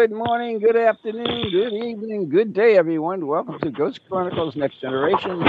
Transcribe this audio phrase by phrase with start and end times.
[0.00, 3.26] Good morning, good afternoon, good evening, good day, everyone.
[3.26, 5.44] Welcome to Ghost Chronicles Next Generation.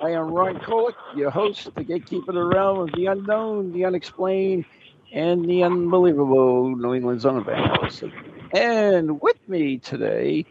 [0.00, 3.84] I am Ron Kolek, your host, the gatekeeper of the realm of the unknown, the
[3.84, 4.64] unexplained,
[5.12, 8.10] and the unbelievable New England Zone of Analysis.
[8.52, 10.46] And with me today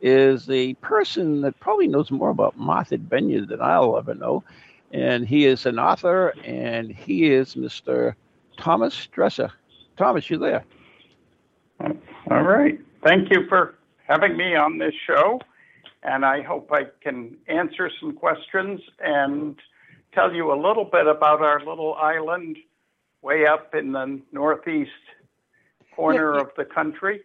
[0.00, 4.44] is a person that probably knows more about Martha's Vineyard than I'll ever know.
[4.92, 8.14] And he is an author, and he is Mr.
[8.58, 9.50] Thomas Dresser.
[9.96, 10.62] Thomas, you there?
[12.30, 12.78] All right.
[13.02, 13.74] Thank you for
[14.06, 15.40] having me on this show.
[16.04, 19.56] And I hope I can answer some questions and
[20.12, 22.56] tell you a little bit about our little island
[23.22, 24.90] way up in the northeast
[25.94, 27.22] corner Yeah, of the country.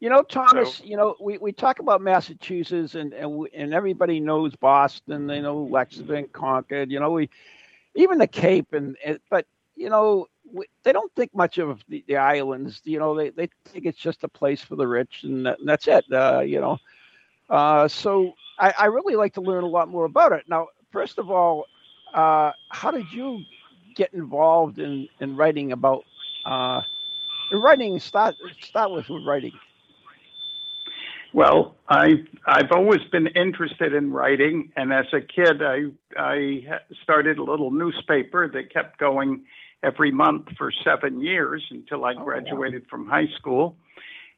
[0.00, 3.74] You know, Thomas, So- you know, we, we talk about Massachusetts and, and, we, and
[3.74, 7.28] everybody knows Boston, they know Lexington, Concord, you know, we,
[7.94, 10.26] even the Cape and, and but, you know,
[10.82, 14.24] they don't think much of the, the islands, you know, they, they think it's just
[14.24, 16.78] a place for the rich and, that, and that's it, uh, you know.
[17.48, 20.44] Uh, so I, I really like to learn a lot more about it.
[20.48, 21.66] Now, first of all,
[22.14, 23.42] uh, how did you
[23.94, 26.04] get involved in, in writing about,
[26.44, 26.80] uh,
[27.52, 29.52] in writing, start, start with writing?
[31.34, 35.84] Well, I I've always been interested in writing, and as a kid, I
[36.16, 39.44] I started a little newspaper that kept going
[39.82, 42.24] every month for seven years until I wow.
[42.24, 43.76] graduated from high school,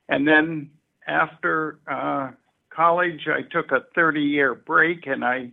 [0.08, 0.70] and then
[1.06, 2.30] after uh,
[2.70, 5.50] college, I took a 30-year break, and I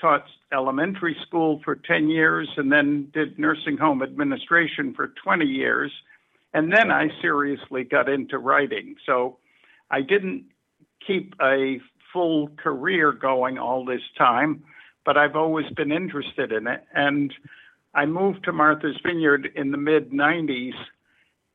[0.00, 5.92] taught elementary school for 10 years, and then did nursing home administration for 20 years,
[6.54, 8.96] and then I seriously got into writing.
[9.04, 9.38] So
[9.90, 10.44] I didn't
[11.06, 11.80] keep a
[12.12, 14.64] full career going all this time,
[15.04, 16.84] but I've always been interested in it.
[16.94, 17.32] And
[17.94, 20.74] I moved to Martha's Vineyard in the mid 90s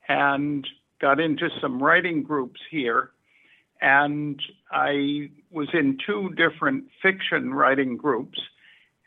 [0.07, 0.67] and
[0.99, 3.11] got into some writing groups here.
[3.81, 8.39] And I was in two different fiction writing groups,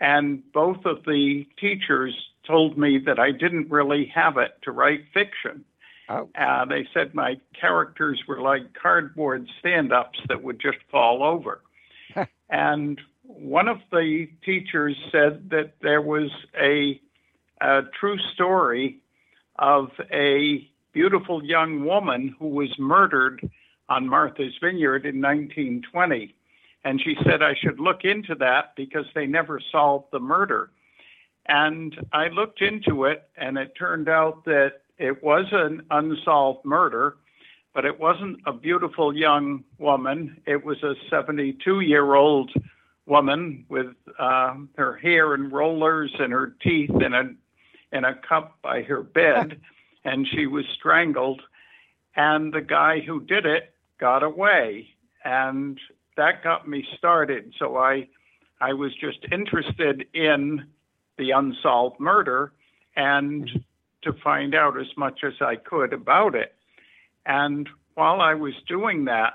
[0.00, 2.14] and both of the teachers
[2.46, 5.64] told me that I didn't really have it to write fiction.
[6.08, 6.28] Oh.
[6.38, 11.62] Uh, they said my characters were like cardboard stand ups that would just fall over.
[12.50, 17.00] and one of the teachers said that there was a,
[17.60, 18.98] a true story
[19.58, 23.48] of a beautiful young woman who was murdered
[23.88, 26.34] on Martha's Vineyard in 1920.
[26.84, 30.70] And she said I should look into that because they never solved the murder.
[31.46, 37.16] And I looked into it, and it turned out that it was an unsolved murder,
[37.74, 40.40] but it wasn't a beautiful young woman.
[40.46, 42.50] It was a 72 year old
[43.04, 47.30] woman with uh, her hair in rollers and her teeth in a
[47.92, 49.60] in a cup by her bed,
[50.04, 51.42] and she was strangled.
[52.14, 54.88] And the guy who did it got away,
[55.24, 55.78] and
[56.16, 57.52] that got me started.
[57.58, 58.08] So I
[58.60, 60.66] I was just interested in
[61.18, 62.52] the unsolved murder
[62.96, 63.64] and
[64.02, 66.54] to find out as much as I could about it.
[67.26, 69.34] And while I was doing that,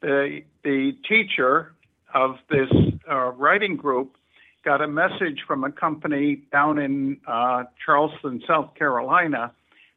[0.00, 1.74] the the teacher
[2.14, 2.70] of this
[3.10, 4.16] uh, writing group
[4.68, 9.50] got a message from a company down in uh, Charleston, South Carolina,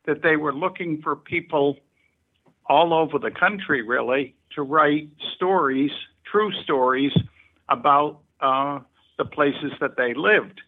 [0.05, 1.75] that they were looking for people
[2.67, 5.91] all over the country, really, to write stories,
[6.23, 7.11] true stories
[7.67, 8.79] about uh,
[9.17, 10.61] the places that they lived.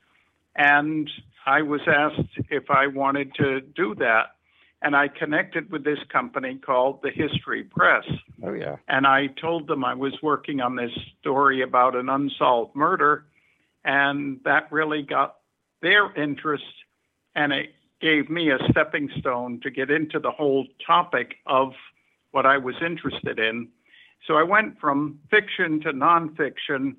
[0.58, 1.10] And
[1.46, 4.32] I was asked if I wanted to do that.
[4.82, 8.04] And I connected with this company called the History Press.
[8.44, 8.76] Oh yeah.
[8.90, 10.92] And I told them I was working on this
[11.22, 13.24] story about an unsolved murder.
[13.86, 15.36] And that really got
[15.82, 16.64] their interest.
[17.36, 21.74] And it gave me a stepping stone to get into the whole topic of
[22.32, 23.70] what I was interested in.
[24.28, 26.96] So I went from fiction to nonfiction.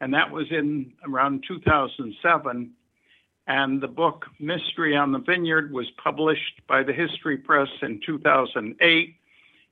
[0.00, 2.72] And that was in around 2007.
[3.46, 9.16] And the book Mystery on the Vineyard was published by the History Press in 2008.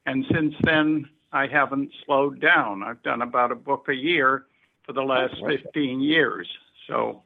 [0.06, 2.82] And since then, I haven't slowed down.
[2.82, 4.46] I've done about a book a year
[4.88, 5.62] for the last right.
[5.62, 6.48] 15 years.
[6.86, 7.22] So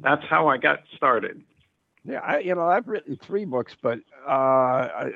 [0.00, 1.42] that's how I got started.
[2.06, 5.10] Yeah, I, you know, I've written three books, but uh,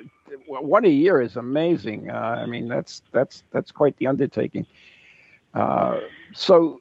[0.46, 2.11] one a year is amazing.
[2.11, 4.67] Uh, I mean, that's that's that's quite the undertaking.
[5.55, 6.00] Uh,
[6.35, 6.81] so,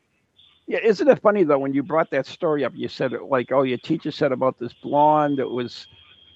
[0.65, 2.73] yeah, isn't it funny though when you brought that story up?
[2.75, 5.87] You said like, oh, your teacher said about this blonde that was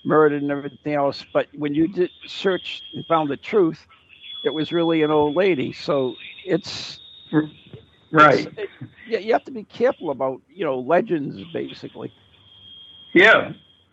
[0.04, 3.86] murdered and everything else, but when you did search and found the truth,
[4.44, 5.72] it was really an old lady.
[5.72, 6.16] So
[6.46, 7.00] it's
[8.12, 8.48] right.
[8.48, 8.69] It's, it,
[9.08, 12.13] yeah, you have to be careful about you know legends, basically.
[13.13, 13.52] Yeah,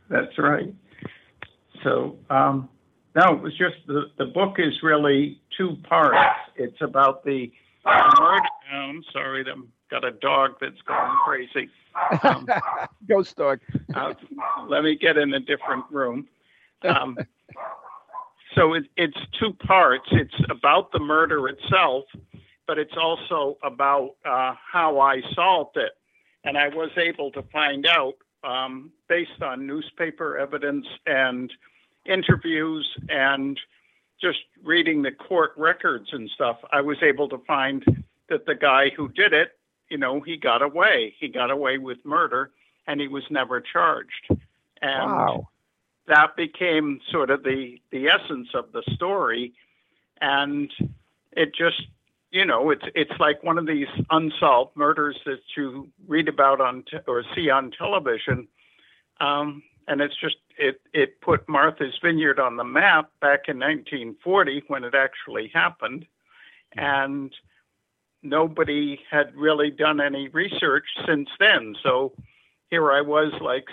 [0.09, 0.73] that's right.
[1.83, 2.69] So, um,
[3.15, 6.39] no, it was just the, the book is really two parts.
[6.57, 7.51] It's about the
[7.85, 8.45] murder.
[8.73, 11.71] I'm sorry, I've got a dog that's going crazy.
[12.23, 12.47] Um,
[13.09, 13.61] Ghost dog.
[13.95, 14.15] uh,
[14.69, 16.29] let me get in a different room.
[16.83, 17.17] Um,
[18.55, 20.07] so it, it's two parts.
[20.13, 22.05] It's about the murder itself,
[22.69, 25.93] but it's also about uh, how I solved it.
[26.45, 31.53] And I was able to find out um, based on newspaper evidence and
[32.05, 33.59] interviews and
[34.21, 38.91] just reading the court records and stuff, I was able to find that the guy
[38.91, 41.15] who did it, you know, he got away.
[41.19, 42.51] He got away with murder
[42.87, 44.29] and he was never charged.
[44.83, 45.49] And wow.
[46.07, 49.55] that became sort of the, the essence of the story.
[50.21, 50.71] And
[51.33, 51.83] it just
[52.31, 56.85] you know, it's it's like one of these unsolved murders that you read about on
[56.91, 58.49] te- or see on television,
[59.21, 64.65] um, and it's just it it put Martha's Vineyard on the map back in 1940
[64.69, 66.07] when it actually happened,
[66.77, 67.33] and
[68.23, 71.77] nobody had really done any research since then.
[71.83, 72.13] So
[72.71, 73.69] here I was, like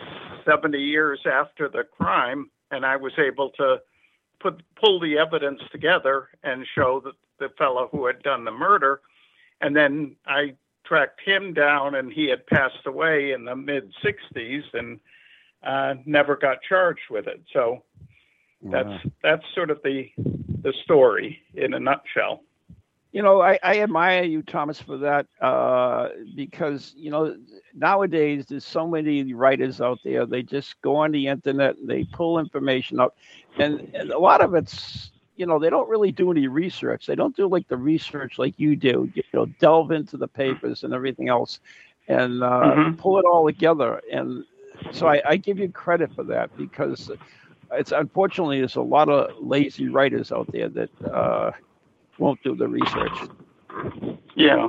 [0.45, 3.81] 70 years after the crime, and I was able to
[4.39, 9.01] put pull the evidence together and show that the fellow who had done the murder.
[9.61, 10.55] And then I
[10.85, 14.99] tracked him down, and he had passed away in the mid 60s and
[15.63, 17.41] uh, never got charged with it.
[17.51, 17.83] So
[18.61, 18.99] that's wow.
[19.23, 22.43] that's sort of the the story in a nutshell.
[23.11, 27.37] You know, I, I admire you, Thomas, for that uh, because you know
[27.73, 30.25] nowadays there's so many writers out there.
[30.25, 33.15] They just go on the internet, and they pull information up,
[33.57, 37.05] and, and a lot of it's you know, they don't really do any research.
[37.05, 40.83] They don't do like the research like you do, you know, delve into the papers
[40.83, 41.59] and everything else
[42.07, 42.93] and uh, mm-hmm.
[42.95, 44.01] pull it all together.
[44.11, 44.45] And
[44.91, 47.11] so I, I, give you credit for that because
[47.71, 51.51] it's unfortunately there's a lot of lazy writers out there that uh,
[52.17, 53.17] won't do the research.
[54.35, 54.67] Yeah.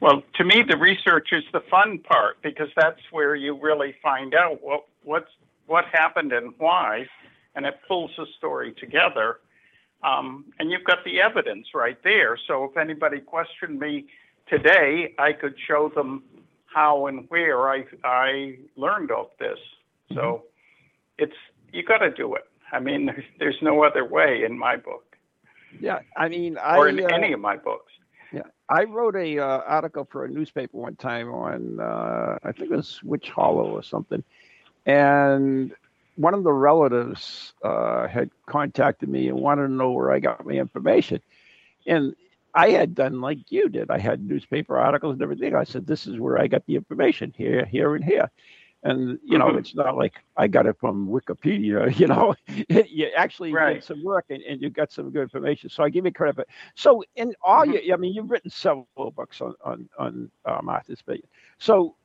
[0.00, 4.34] Well, to me, the research is the fun part because that's where you really find
[4.34, 5.30] out what what's
[5.66, 7.06] what happened and why,
[7.54, 9.38] and it pulls the story together.
[10.04, 12.38] Um, and you've got the evidence right there.
[12.46, 14.06] So if anybody questioned me
[14.46, 16.22] today, I could show them
[16.66, 19.58] how and where I I learned of this.
[20.12, 21.24] So mm-hmm.
[21.24, 21.36] it's
[21.72, 22.44] you got to do it.
[22.70, 25.16] I mean, there's, there's no other way in my book.
[25.80, 27.92] Yeah, I mean, I, or in uh, any of my books.
[28.32, 32.70] Yeah, I wrote a uh, article for a newspaper one time on uh, I think
[32.70, 34.22] it was Witch Hollow or something,
[34.86, 35.74] and
[36.16, 40.46] one of the relatives uh, had contacted me and wanted to know where I got
[40.46, 41.20] my information.
[41.86, 42.14] And
[42.54, 43.90] I had done like you did.
[43.90, 45.54] I had newspaper articles and everything.
[45.54, 48.30] I said, "This is where I got the information here, here, and here."
[48.84, 49.58] And you know, mm-hmm.
[49.58, 51.92] it's not like I got it from Wikipedia.
[51.98, 52.34] You know,
[52.68, 53.74] you actually right.
[53.74, 55.68] did some work and, and, you got some good information.
[55.68, 56.36] So I give you credit.
[56.36, 56.46] For,
[56.76, 57.72] so in all mm-hmm.
[57.72, 61.26] you, I mean, you've written several books on on on uh, Martha's Vineyard.
[61.58, 61.96] So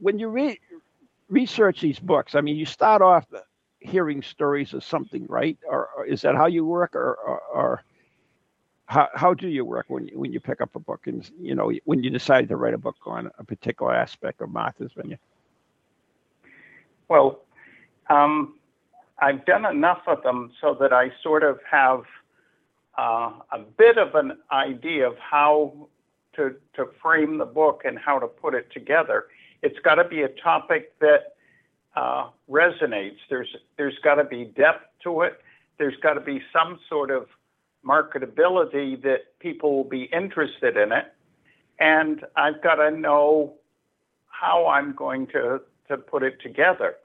[0.00, 0.58] when you read
[1.28, 2.34] research these books?
[2.34, 3.28] I mean, you start off
[3.84, 5.58] hearing stories of something, right?
[5.68, 7.82] Or, or is that how you work, or, or, or,
[8.86, 11.54] how how do you work when you, when you pick up a book and you
[11.54, 15.20] know when you decide to write a book on a particular aspect of Martha's Vineyard?
[17.08, 17.40] Well,
[18.10, 18.58] um,
[19.18, 22.02] I've done enough of them so that I sort of have
[22.98, 25.88] uh, a bit of an idea of how
[26.36, 29.28] to to frame the book and how to put it together
[29.64, 31.33] it's got to be a topic that
[31.96, 33.18] uh, resonates.
[33.28, 35.40] There's there's got to be depth to it.
[35.78, 37.26] There's got to be some sort of
[37.86, 41.12] marketability that people will be interested in it,
[41.78, 43.54] and I've got to know
[44.26, 46.96] how I'm going to to put it together.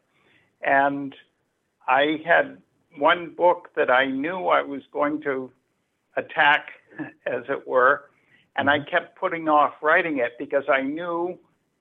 [0.61, 1.15] And
[1.87, 2.57] I had
[2.97, 5.51] one book that I knew I was going to
[6.15, 6.69] attack,
[7.25, 8.09] as it were,
[8.55, 8.89] and I mm-hmm.
[8.89, 11.37] kept putting off writing it because I knew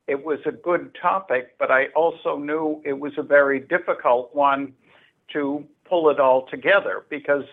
[0.08, 4.72] it was a good topic, but I also knew it was a very difficult one
[5.34, 7.44] to pull it all together because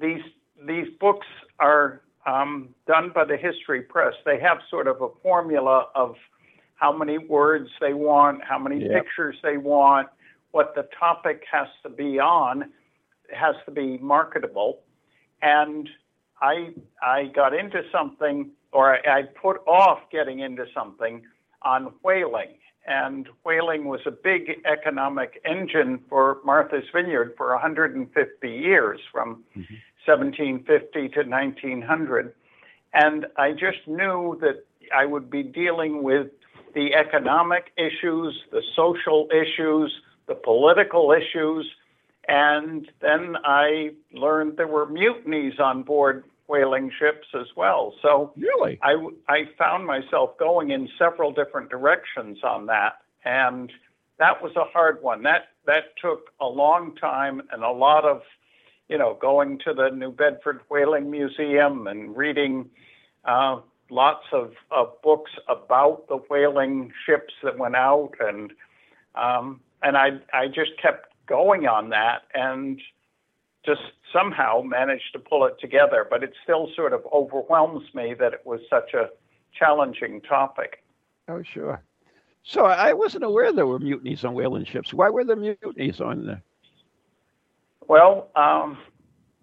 [0.00, 0.22] these
[0.66, 1.26] these books
[1.58, 4.14] are um, done by the History Press.
[4.24, 6.16] They have sort of a formula of
[6.76, 10.08] how many words they want, how many pictures they want,
[10.52, 12.70] what the topic has to be on
[13.30, 14.80] has to be marketable.
[15.42, 15.90] And
[16.40, 16.70] I
[17.02, 21.22] I got into something, or I, I put off getting into something
[21.62, 22.58] on whaling.
[22.86, 29.74] And whaling was a big economic engine for Martha's Vineyard for 150 years, from mm-hmm.
[30.04, 32.32] 1750 to 1900.
[32.94, 36.28] And I just knew that I would be dealing with
[36.74, 39.92] the economic issues, the social issues,
[40.28, 41.66] the political issues.
[42.28, 47.94] And then I learned there were mutinies on board whaling ships as well.
[48.02, 48.94] So really, I,
[49.28, 53.72] I found myself going in several different directions on that, and
[54.18, 55.22] that was a hard one.
[55.22, 58.22] That that took a long time and a lot of,
[58.88, 62.70] you know, going to the New Bedford Whaling Museum and reading
[63.24, 63.60] uh,
[63.90, 68.52] lots of, of books about the whaling ships that went out, and
[69.14, 72.80] um, and I I just kept going on that and
[73.66, 73.82] just
[74.12, 76.06] somehow managed to pull it together.
[76.08, 79.10] But it still sort of overwhelms me that it was such a
[79.58, 80.82] challenging topic.
[81.28, 81.82] Oh sure.
[82.44, 84.94] So I wasn't aware there were mutinies on whaling ships.
[84.94, 86.42] Why were there mutinies on there?
[87.88, 88.78] Well, um,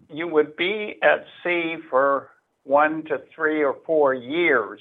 [0.08, 2.30] you would be at sea for
[2.62, 4.80] one to three or four years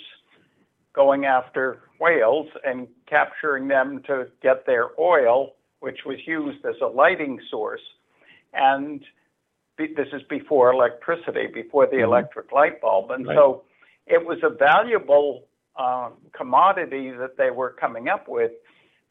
[0.93, 6.85] going after whales and capturing them to get their oil, which was used as a
[6.85, 7.81] lighting source.
[8.53, 9.03] And
[9.77, 12.05] this is before electricity, before the mm-hmm.
[12.05, 13.11] electric light bulb.
[13.11, 13.35] And right.
[13.35, 13.63] so
[14.07, 18.51] it was a valuable uh, commodity that they were coming up with.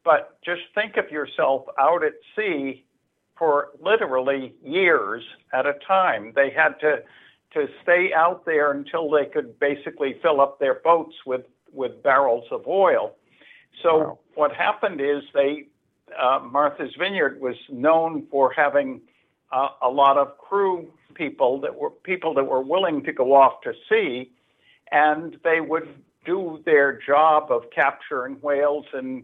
[0.03, 2.83] But just think of yourself out at sea
[3.37, 6.33] for literally years at a time.
[6.35, 7.03] They had to
[7.53, 12.45] to stay out there until they could basically fill up their boats with, with barrels
[12.49, 13.15] of oil.
[13.83, 14.19] So wow.
[14.33, 15.67] what happened is they
[16.19, 19.01] uh, Martha's Vineyard was known for having
[19.81, 23.73] a lot of crew people that were people that were willing to go off to
[23.89, 24.31] sea,
[24.91, 25.87] and they would
[26.25, 29.23] do their job of capturing whales and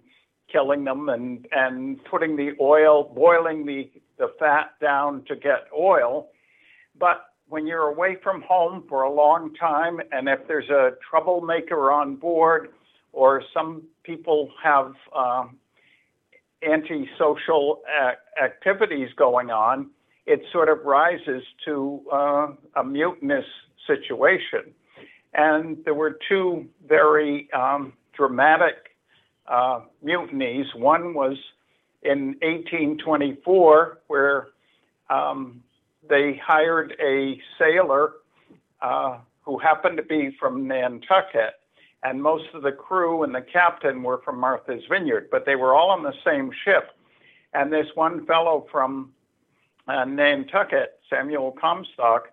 [0.52, 6.28] killing them and and putting the oil, boiling the the fat down to get oil.
[7.00, 11.92] But when you're away from home for a long time, and if there's a troublemaker
[11.92, 12.70] on board,
[13.12, 15.58] or some people have um,
[16.62, 19.90] antisocial a- activities going on,
[20.30, 23.46] it sort of rises to uh, a mutinous
[23.88, 24.72] situation.
[25.34, 28.96] And there were two very um, dramatic
[29.48, 30.68] uh, mutinies.
[30.76, 31.36] One was
[32.04, 34.50] in 1824, where
[35.10, 35.64] um,
[36.08, 38.14] they hired a sailor
[38.84, 41.56] uh, who happened to be from Nantucket,
[42.04, 45.74] and most of the crew and the captain were from Martha's Vineyard, but they were
[45.74, 46.92] all on the same ship.
[47.56, 49.12] And this one fellow from
[49.90, 52.30] uh, Nantucket, Samuel Comstock,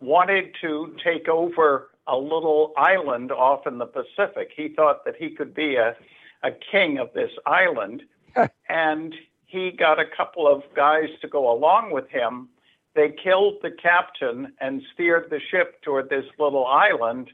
[0.00, 4.50] wanted to take over a little island off in the Pacific.
[4.54, 5.96] He thought that he could be a,
[6.42, 8.02] a king of this island.
[8.68, 9.14] and
[9.46, 12.48] he got a couple of guys to go along with him
[12.94, 17.30] they killed the captain and steered the ship toward this little island.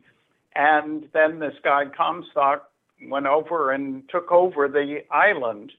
[0.54, 2.70] And then this guy Comstock
[3.08, 5.72] went over and took over the island.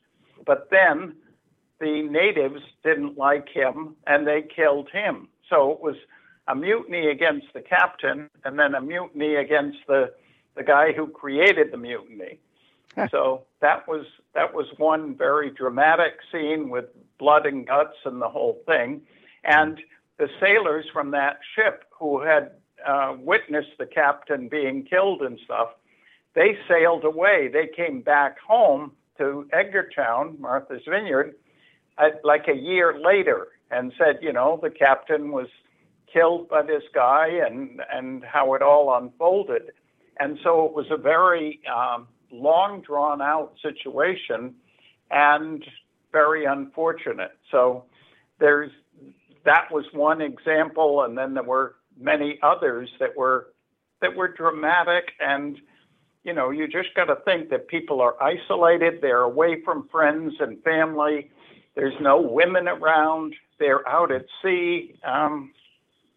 [0.46, 1.16] But then
[1.80, 5.30] the natives didn't like him and they killed him.
[5.50, 5.96] So it was
[6.48, 10.14] a mutiny against the captain and then a mutiny against the,
[10.56, 12.40] the guy who created the mutiny.
[13.12, 16.86] so that was that was one very dramatic scene with
[17.18, 19.02] blood and guts and the whole thing.
[19.44, 19.80] And
[20.18, 22.52] the sailors from that ship who had
[22.86, 25.70] uh, witnessed the captain being killed and stuff,
[26.36, 27.50] they sailed away.
[27.52, 31.36] They came back home to Edgartown, Martha's Vineyard,
[32.24, 35.48] like a year later and said, you know, the captain was
[36.12, 39.72] killed by this guy and, and how it all unfolded.
[40.20, 44.56] And so it was a very um, long drawn out situation
[45.12, 45.64] and
[46.12, 47.32] very unfortunate.
[47.52, 47.86] So
[48.40, 48.72] there's
[49.46, 53.48] that was one example, and then there were many others that were
[54.02, 55.58] that were dramatic and
[56.24, 60.34] you know you just got to think that people are isolated they're away from friends
[60.40, 61.30] and family
[61.80, 63.36] there's no women around.
[63.58, 64.96] They're out at sea.
[65.04, 65.52] Um,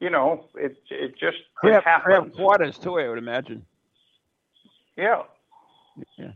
[0.01, 2.15] you know it it just it have, happens.
[2.15, 3.65] have quarters too i would imagine.
[4.97, 5.23] Yeah.
[6.19, 6.33] Yeah.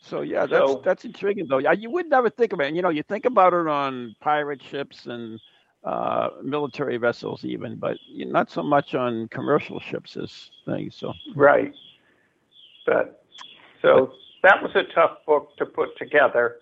[0.00, 1.58] So yeah that's so, that's intriguing though.
[1.58, 5.06] You would never think about it you know you think about it on pirate ships
[5.06, 5.38] and
[5.84, 10.94] uh, military vessels even, but not so much on commercial ships as things.
[10.94, 11.12] So.
[11.34, 11.72] Right,
[12.84, 13.24] but
[13.80, 14.12] so
[14.42, 16.56] that was a tough book to put together,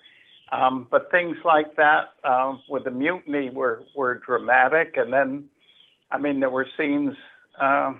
[0.52, 4.94] Um, but things like that uh, with the mutiny were, were dramatic.
[4.96, 5.44] And then,
[6.12, 7.14] I mean, there were scenes
[7.60, 7.94] uh,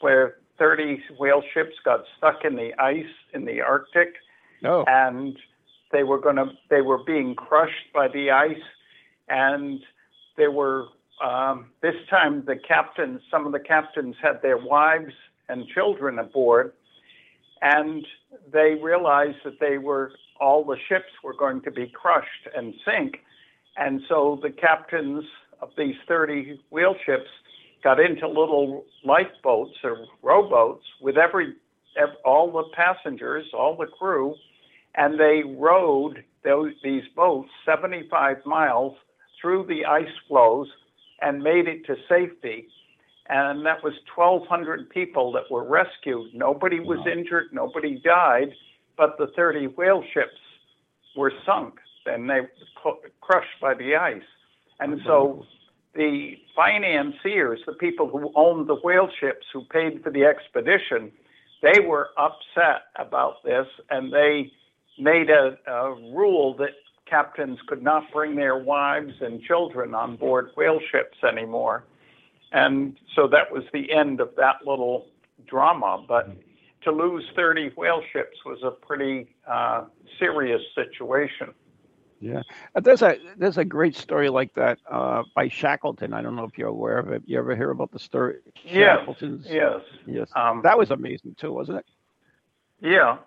[0.00, 4.14] where 30 whale ships got stuck in the ice in the Arctic.
[4.64, 4.84] Oh.
[4.88, 5.38] And
[5.92, 8.56] they were going to, they were being crushed by the ice.
[9.28, 9.80] And
[10.36, 10.86] they were,
[11.22, 15.12] um, this time, the captains, some of the captains had their wives
[15.48, 16.72] and children aboard.
[17.62, 18.04] And
[18.52, 20.10] they realized that they were
[20.40, 23.20] all the ships were going to be crushed and sink.
[23.76, 25.24] And so the captains
[25.60, 27.28] of these 30 wheel ships
[27.82, 31.54] got into little lifeboats or rowboats with every,
[31.96, 34.34] every all the passengers, all the crew,
[34.94, 38.94] and they rowed those, these boats 75 miles
[39.40, 40.68] through the ice floes
[41.20, 42.68] and made it to safety.
[43.28, 46.34] And that was 1,200 people that were rescued.
[46.34, 47.12] Nobody was wow.
[47.12, 48.52] injured, nobody died
[48.96, 50.38] but the 30 whale ships
[51.16, 51.74] were sunk
[52.06, 52.40] and they
[52.84, 54.22] were crushed by the ice.
[54.80, 55.46] And so
[55.94, 61.12] the financiers, the people who owned the whale ships, who paid for the expedition,
[61.62, 64.52] they were upset about this and they
[64.98, 66.70] made a, a rule that
[67.06, 71.84] captains could not bring their wives and children on board whale ships anymore.
[72.52, 75.06] And so that was the end of that little
[75.46, 76.04] drama.
[76.06, 76.36] But
[76.84, 79.84] to lose 30 whale ships was a pretty uh,
[80.18, 81.52] serious situation.
[82.20, 82.42] Yeah,
[82.74, 86.14] uh, there's a there's a great story like that uh, by Shackleton.
[86.14, 87.22] I don't know if you're aware of it.
[87.26, 88.36] You ever hear about the story?
[88.66, 89.46] Shackleton's?
[89.46, 89.80] Yes.
[90.06, 90.30] Yes.
[90.34, 91.86] Um, that was amazing too, wasn't it?
[92.80, 93.18] Yeah,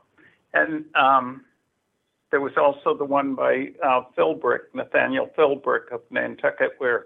[0.53, 1.45] and um,
[2.31, 7.05] there was also the one by uh, Philbrick, Nathaniel Philbrick of Nantucket, where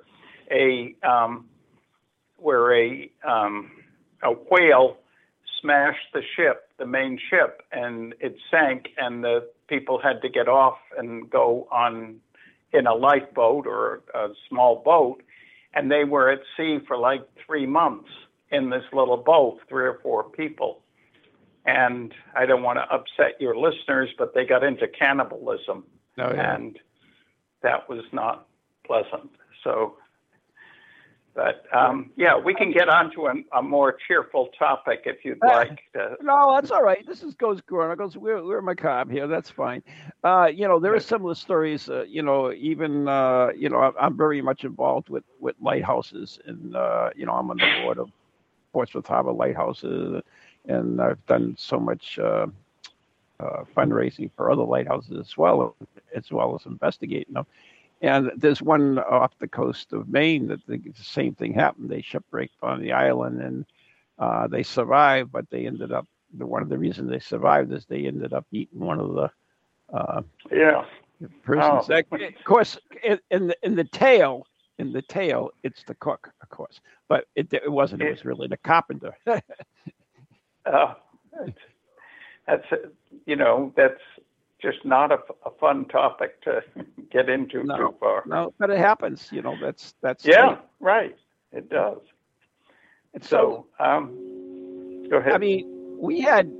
[0.49, 1.49] a um,
[2.37, 3.71] where a um,
[4.23, 4.97] a whale
[5.61, 10.47] smashed the ship, the main ship, and it sank, and the people had to get
[10.47, 12.17] off and go on
[12.73, 15.21] in a lifeboat or a small boat,
[15.73, 18.09] and they were at sea for like three months
[18.51, 20.81] in this little boat, three or four people.
[21.65, 25.85] And I don't want to upset your listeners, but they got into cannibalism,
[26.17, 26.55] oh, yeah.
[26.55, 26.79] and
[27.61, 28.47] that was not
[28.85, 29.29] pleasant.
[29.63, 29.97] So
[31.33, 35.39] but um, yeah, we can get on to a, a, more cheerful topic if you'd
[35.41, 35.79] like.
[35.93, 36.17] To.
[36.21, 37.05] no, that's all right.
[37.07, 38.17] This is Ghost Chronicles.
[38.17, 39.27] We're we're macabre here.
[39.27, 39.81] That's fine.
[40.23, 41.89] Uh, you know, there are similar stories.
[41.89, 46.75] Uh, you know, even uh, you know, I'm very much involved with with lighthouses, and
[46.75, 48.09] uh, you know, I'm on the board of
[48.73, 50.21] Portsmouth Harbor Lighthouses,
[50.67, 52.19] and I've done so much.
[52.19, 52.47] Uh,
[53.41, 55.75] uh, fundraising for other lighthouses as well,
[56.15, 57.45] as well as investigating them.
[58.01, 61.89] And there's one off the coast of Maine that the, the same thing happened.
[61.89, 63.65] They shipwrecked on the island and
[64.17, 66.07] uh, they survived, but they ended up.
[66.37, 69.31] The, one of the reasons they survived is they ended up eating one of the
[69.93, 70.85] uh, yeah
[71.43, 71.89] persons.
[71.89, 72.15] Oh.
[72.15, 76.49] of course, in, in the in the tale, in the tale, it's the cook, of
[76.49, 78.01] course, but it, it wasn't.
[78.01, 79.15] It was really the carpenter.
[80.65, 80.93] uh,
[82.47, 82.65] that's
[83.25, 84.01] you know that's
[84.61, 86.63] just not a, a fun topic to
[87.11, 88.23] get into no, too far.
[88.25, 89.29] No, but it happens.
[89.31, 90.25] You know, that's that's.
[90.25, 91.15] Yeah, right.
[91.51, 91.99] It does.
[93.13, 95.33] And so, so um, go ahead.
[95.33, 96.51] I mean, we had.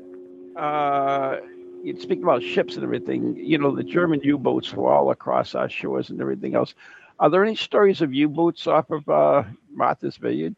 [0.56, 1.38] Uh,
[1.84, 3.36] you speak about ships and everything.
[3.38, 6.76] You know, the German U-boats were all across our shores and everything else.
[7.20, 10.56] Are there any stories of U-boats off of uh, Martha's Vineyard?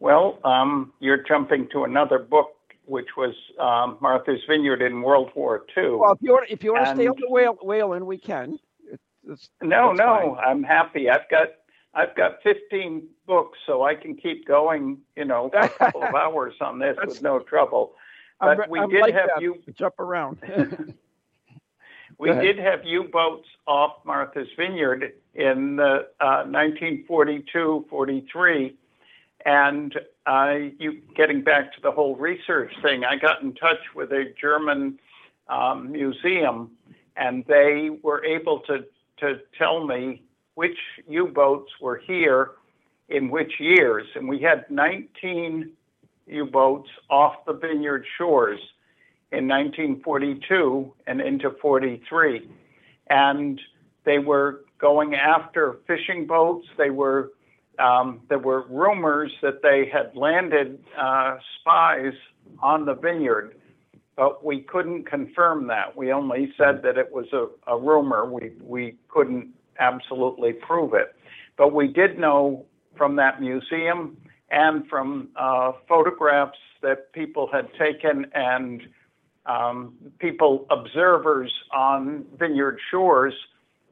[0.00, 2.53] Well, um, you're jumping to another book
[2.86, 5.90] which was um, Martha's Vineyard in World War II.
[5.90, 8.18] Well, if you want, if you want and, to stay on the whale, whaling, we
[8.18, 8.58] can.
[9.26, 10.44] It's, no, no, fine.
[10.44, 11.08] I'm happy.
[11.08, 11.48] I've got
[11.94, 14.98] I've got 15 books, so I can keep going.
[15.16, 17.94] You know, a couple of hours on this with no trouble.
[18.40, 19.42] But I'm, we I'm did like have that.
[19.42, 20.38] you jump around.
[22.18, 28.76] we did have U-boats off Martha's Vineyard in the uh, 1942, 43
[29.44, 29.94] and
[30.26, 34.32] I, you getting back to the whole research thing, I got in touch with a
[34.40, 34.98] German
[35.48, 36.70] um, museum,
[37.16, 38.84] and they were able to
[39.18, 40.22] to tell me
[40.54, 40.76] which
[41.08, 42.52] U-boats were here
[43.08, 45.70] in which years, and we had 19
[46.26, 48.58] U-boats off the Vineyard shores
[49.30, 52.48] in 1942 and into 43,
[53.08, 53.60] and
[54.04, 56.66] they were going after fishing boats.
[56.76, 57.32] They were
[57.78, 62.14] um, there were rumors that they had landed uh, spies
[62.60, 63.56] on the vineyard,
[64.16, 65.96] but we couldn't confirm that.
[65.96, 68.30] We only said that it was a, a rumor.
[68.30, 71.14] We, we couldn't absolutely prove it.
[71.56, 74.16] But we did know from that museum
[74.50, 78.82] and from uh, photographs that people had taken and
[79.46, 83.34] um, people, observers on vineyard shores,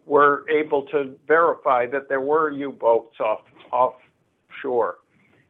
[0.06, 4.98] were able to verify that there were U-boats off offshore.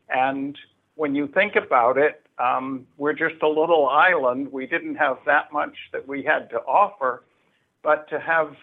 [0.08, 0.56] And
[0.94, 4.50] when you think about it, um, we're just a little island.
[4.52, 7.24] We didn't have that much that we had to offer,
[7.82, 8.54] but to have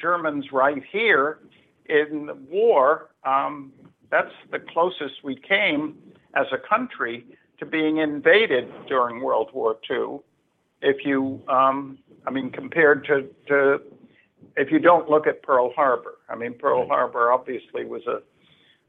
[0.00, 1.38] Germans right here
[1.86, 3.72] in the war, um,
[4.10, 5.96] that's the closest we came
[6.34, 7.24] as a country
[7.58, 10.18] to being invaded during World War II.
[10.82, 13.82] If you, um, I mean, compared to, to
[14.56, 18.22] if you don't look at Pearl Harbor, I mean, Pearl Harbor obviously was a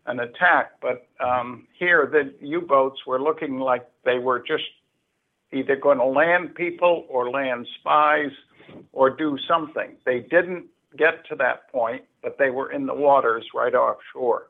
[0.07, 4.63] an attack, but um, here the U-boats were looking like they were just
[5.53, 8.31] either going to land people or land spies
[8.93, 9.95] or do something.
[10.05, 10.65] They didn't
[10.97, 14.47] get to that point, but they were in the waters right offshore.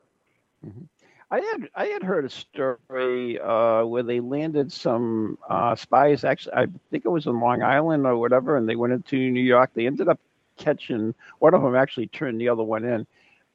[0.66, 0.84] Mm-hmm.
[1.30, 6.24] I had I had heard a story uh, where they landed some uh, spies.
[6.24, 9.40] Actually, I think it was in Long Island or whatever, and they went into New
[9.40, 9.70] York.
[9.74, 10.20] They ended up
[10.56, 11.74] catching one of them.
[11.74, 13.06] Actually, turned the other one in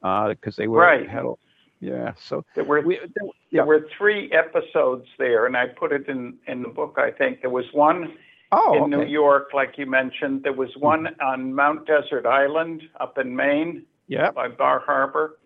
[0.02, 1.10] because uh, they were right.
[1.10, 1.34] had a,
[1.80, 2.14] yeah.
[2.20, 3.32] So there were we, there, yeah.
[3.52, 6.96] there, were three episodes there, and I put it in in the book.
[6.98, 8.14] I think there was one
[8.52, 9.04] oh, in okay.
[9.04, 10.44] New York, like you mentioned.
[10.44, 11.22] There was one mm-hmm.
[11.22, 15.38] on Mount Desert Island up in Maine, yeah, by Bar Harbor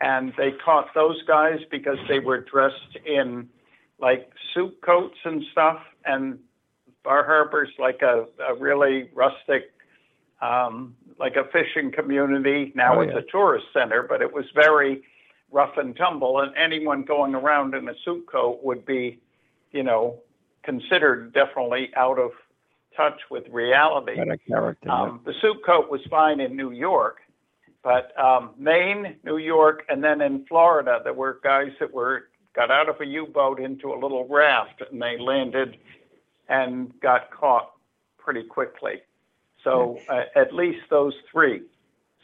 [0.00, 3.48] and they caught those guys because they were dressed in
[3.98, 5.80] like suit coats and stuff.
[6.04, 6.38] And
[7.02, 9.70] Bar Harbor's like a, a really rustic,
[11.18, 12.72] like a fishing community.
[12.74, 13.20] Now oh, it's yeah.
[13.20, 15.02] a tourist center, but it was very
[15.50, 16.40] rough and tumble.
[16.40, 19.20] And anyone going around in a suit coat would be,
[19.72, 20.18] you know,
[20.62, 22.32] considered definitely out of
[22.96, 24.16] touch with reality.
[24.48, 27.18] Character, um, The suit coat was fine in New York
[27.86, 32.68] but um, Maine, New York, and then in Florida, there were guys that were got
[32.68, 35.76] out of a U-boat into a little raft, and they landed
[36.48, 37.70] and got caught
[38.18, 39.02] pretty quickly.
[39.66, 41.62] So uh, at least those three.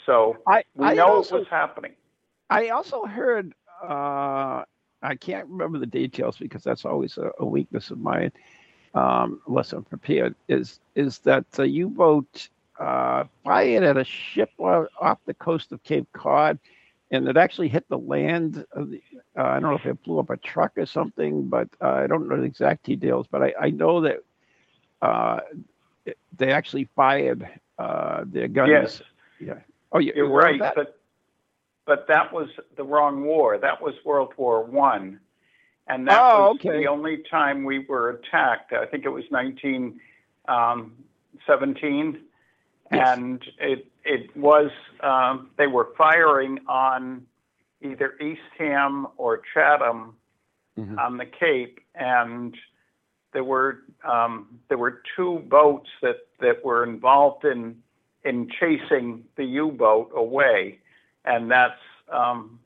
[0.07, 1.93] So I, we I know also, it was happening.
[2.49, 3.53] I also heard.
[3.83, 4.63] Uh,
[5.03, 8.31] I can't remember the details because that's always a, a weakness of mine.
[8.95, 15.19] Um, unless I'm prepared, is is that the U-boat uh, fired at a ship off
[15.27, 16.61] the coast of Cape Cod,
[17.11, 18.65] and it actually hit the land.
[18.77, 19.01] The,
[19.37, 22.07] uh, I don't know if it blew up a truck or something, but uh, I
[22.07, 23.27] don't know the exact details.
[23.29, 24.19] But I, I know that
[25.01, 25.41] uh,
[26.37, 28.71] they actually fired uh, their guns.
[28.71, 29.03] Yes.
[29.41, 29.55] Yeah.
[29.93, 30.99] Oh, you, you're right, but
[31.85, 33.59] but that was the wrong war.
[33.59, 35.21] That was World War One,
[35.87, 36.79] and that oh, was okay.
[36.79, 38.73] the only time we were attacked.
[38.73, 39.99] I think it was 1917.
[40.49, 42.23] Um,
[42.93, 43.19] Yes.
[43.19, 47.27] And it it was um, they were firing on
[47.81, 50.15] either Eastham or Chatham
[50.79, 50.99] mm-hmm.
[50.99, 52.55] on the Cape, and
[53.33, 57.77] there were um, there were two boats that, that were involved in
[58.25, 60.79] in chasing the U-boat away,
[61.25, 61.81] and that's
[62.13, 62.59] um,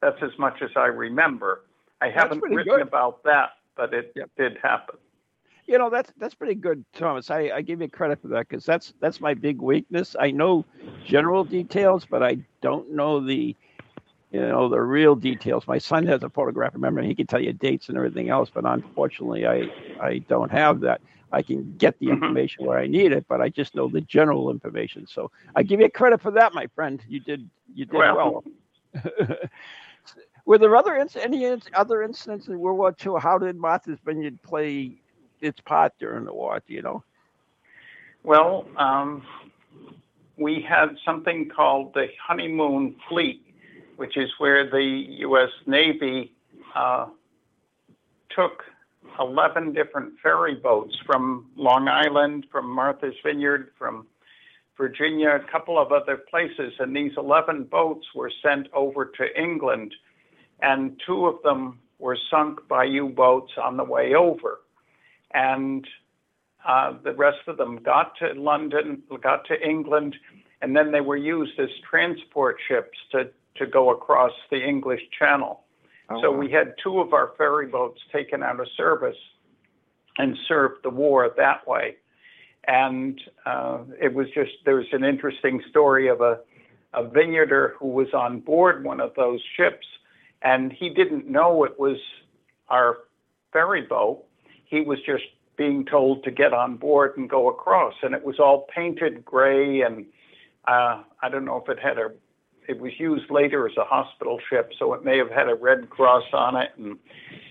[0.00, 1.64] that's as much as I remember.
[2.00, 2.82] I haven't written good.
[2.82, 4.30] about that, but it yep.
[4.36, 4.96] did happen
[5.68, 7.30] you know that's that's pretty good, Thomas.
[7.30, 10.16] I, I give you credit for that because that's that's my big weakness.
[10.18, 10.64] I know
[11.06, 13.54] general details, but I don't know the
[14.30, 15.66] you know the real details.
[15.66, 18.50] My son has a photographic memory; he can tell you dates and everything else.
[18.52, 21.00] But unfortunately, I I don't have that.
[21.32, 22.10] I can get the Mm-hmm.
[22.10, 25.06] information where I need it, but I just know the general information.
[25.06, 27.02] So I give you credit for that, my friend.
[27.08, 28.16] You did you did well.
[28.16, 28.44] well.
[30.46, 33.20] Were there other any other incidents in World War II?
[33.20, 34.96] How did Martha's Vineyard play
[35.40, 36.60] its part during the war?
[36.66, 37.04] Do you know?
[38.24, 39.22] Well, um,
[40.36, 43.42] we had something called the honeymoon fleet,
[43.98, 45.50] which is where the U.S.
[45.66, 46.32] Navy
[46.74, 47.06] uh,
[48.34, 48.64] took
[49.20, 54.06] 11 different ferry boats from Long Island, from Martha's Vineyard, from
[54.76, 59.94] Virginia, a couple of other places, and these 11 boats were sent over to England,
[60.62, 64.60] and two of them were sunk by U boats on the way over
[65.32, 65.86] and
[66.66, 70.16] uh, the rest of them got to London, got to England,
[70.60, 75.60] and then they were used as transport ships to, to go across the English Channel.
[76.10, 76.38] Oh, so wow.
[76.38, 79.16] we had two of our ferry boats taken out of service
[80.16, 81.96] and served the war that way.
[82.66, 86.38] And uh, it was just, there was an interesting story of a,
[86.94, 89.86] a vineyarder who was on board one of those ships,
[90.42, 91.96] and he didn't know it was
[92.68, 92.98] our
[93.52, 94.24] ferry boat
[94.68, 95.24] he was just
[95.56, 99.80] being told to get on board and go across, and it was all painted gray,
[99.80, 100.06] and
[100.68, 102.12] uh, I don't know if it had a.
[102.68, 105.90] It was used later as a hospital ship, so it may have had a red
[105.90, 106.98] cross on it, and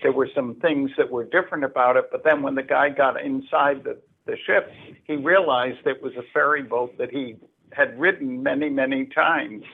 [0.02, 2.08] there were some things that were different about it.
[2.10, 4.70] But then when the guy got inside the the ship,
[5.04, 7.36] he realized it was a ferry boat that he
[7.72, 9.64] had ridden many, many times.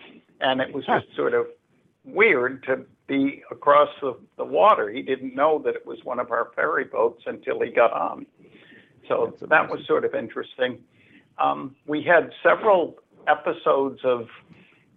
[0.41, 1.47] And it was just sort of
[2.05, 4.91] weird to be across the, the water.
[4.91, 8.27] He didn't know that it was one of our ferry boats until he got on.
[9.09, 10.79] So that was sort of interesting.
[11.39, 14.29] Um, we had several episodes of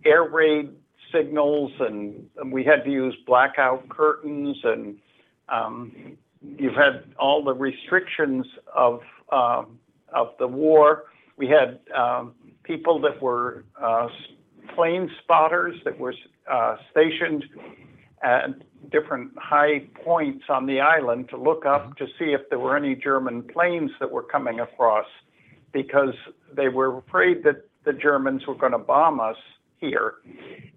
[0.05, 0.71] air raid
[1.11, 4.97] signals, and, and we had to use blackout curtains, and
[5.49, 9.63] um, you've had all the restrictions of uh,
[10.13, 11.05] of the war.
[11.37, 12.33] We had um,
[12.63, 14.07] people that were uh,
[14.75, 16.13] plane spotters that were
[16.49, 17.45] uh, stationed
[18.23, 22.75] at different high points on the island to look up to see if there were
[22.75, 25.05] any German planes that were coming across
[25.71, 26.13] because
[26.55, 29.37] they were afraid that the Germans were going to bomb us
[29.79, 30.15] here.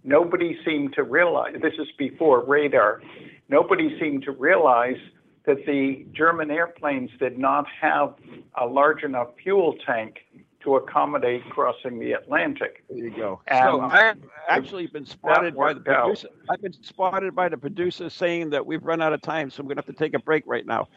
[0.05, 3.03] Nobody seemed to realize, this is before radar,
[3.49, 4.99] nobody seemed to realize
[5.45, 8.15] that the German airplanes did not have
[8.61, 10.21] a large enough fuel tank
[10.63, 12.85] to accommodate crossing the Atlantic.
[12.91, 13.41] There you go.
[13.47, 16.05] And so I've actually been spotted by the worked out.
[16.05, 16.29] producer.
[16.51, 19.67] I've been spotted by the producer saying that we've run out of time, so I'm
[19.67, 20.89] going to have to take a break right now.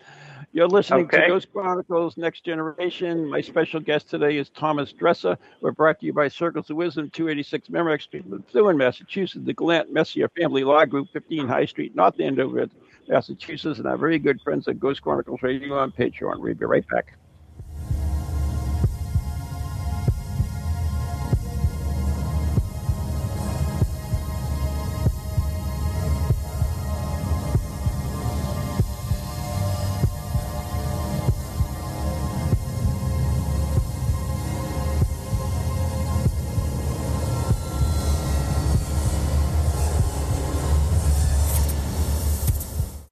[0.56, 1.22] You're listening Okay.
[1.22, 3.28] to Ghost Chronicles Next Generation.
[3.28, 5.36] My special guest today is Thomas Dresser.
[5.62, 9.92] We're brought to you by Circles of Wisdom, 286 Merrimack Street, Methuen, Massachusetts, the Gallant
[9.92, 12.68] Messier Family Law Group, 15 High Street, North Andover,
[13.08, 16.38] Massachusetts, and our very good friends at Ghost Chronicles Radio on Patreon.
[16.40, 17.18] We'll be right back.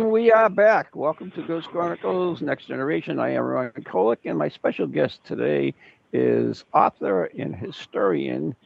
[0.00, 0.96] And we are back.
[0.96, 3.18] Welcome to Ghost Chronicles Next Generation.
[3.18, 5.74] I am Ron Kolek, and my special guest today
[6.14, 8.56] is author and historian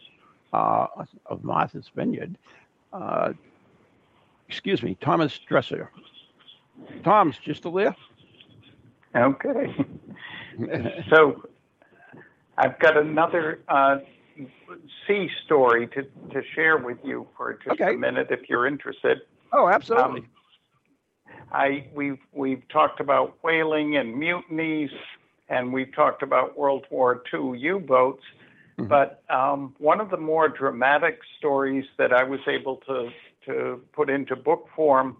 [0.52, 0.86] uh,
[1.26, 2.38] of Martha's Vineyard.
[2.92, 3.32] Uh,
[4.48, 5.90] excuse me, Thomas Dresser.
[7.02, 7.96] Tom's just still there?
[9.16, 9.74] Okay.
[11.10, 11.48] so
[12.58, 13.98] I've got another uh,
[15.08, 17.94] sea story to, to share with you for just Okay.
[17.94, 19.22] a minute if you're interested.
[19.52, 20.20] Oh, absolutely.
[20.20, 20.28] Um,
[21.52, 24.90] I we've we've talked about whaling and mutinies,
[25.48, 28.22] and we've talked about World War II U-boats.
[28.78, 28.88] Mhm.
[28.88, 33.10] But um, one of the more dramatic stories that I was able to
[33.46, 35.16] to put into book form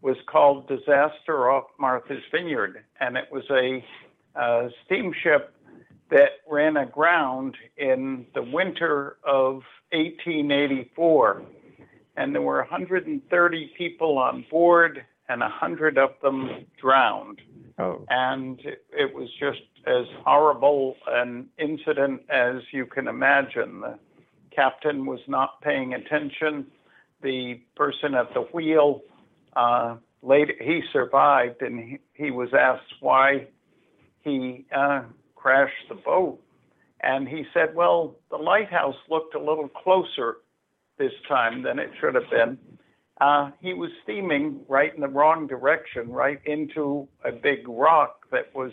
[0.00, 3.84] was called "Disaster off Martha's Vineyard," and it was a,
[4.36, 5.54] uh steamship
[6.10, 11.42] that ran aground in the winter of 1884
[12.16, 17.40] and there were 130 people on board, and a 100 of them drowned.
[17.78, 23.80] oh, And it, it was just as horrible an incident as you can imagine.
[23.80, 23.98] The
[24.54, 26.66] captain was not paying attention.
[27.22, 29.02] The person at the wheel
[29.56, 33.46] uh, later he survived, and he, he was asked why
[34.22, 35.02] he uh,
[35.34, 36.40] crashed the boat,
[37.00, 40.38] and he said, "Well, the lighthouse looked a little closer
[40.98, 42.58] this time than it should have been."
[43.20, 48.54] Uh, he was steaming right in the wrong direction, right into a big rock that
[48.54, 48.72] was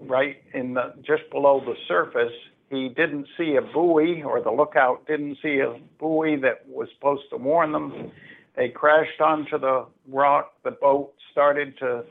[0.00, 2.32] right in the just below the surface.
[2.70, 7.24] He didn't see a buoy, or the lookout didn't see a buoy that was supposed
[7.30, 8.12] to warn them.
[8.56, 10.52] They crashed onto the rock.
[10.64, 12.04] The boat started to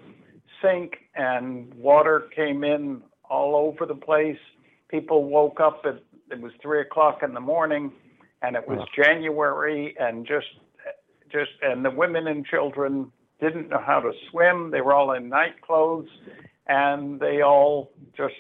[0.62, 4.38] sink, and water came in all over the place.
[4.90, 7.92] People woke up at it was three o'clock in the morning,
[8.44, 10.46] and it was January, and just
[11.32, 14.72] just and the women and children didn't know how to swim.
[14.72, 16.10] They were all in night clothes,
[16.68, 18.36] and they all just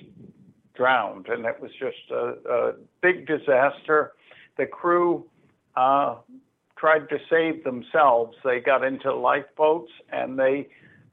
[0.76, 4.14] drowned, and it was just a, a big disaster.
[4.58, 5.26] The crew
[5.76, 6.16] uh,
[6.78, 8.36] tried to save themselves.
[8.44, 10.68] They got into lifeboats, and they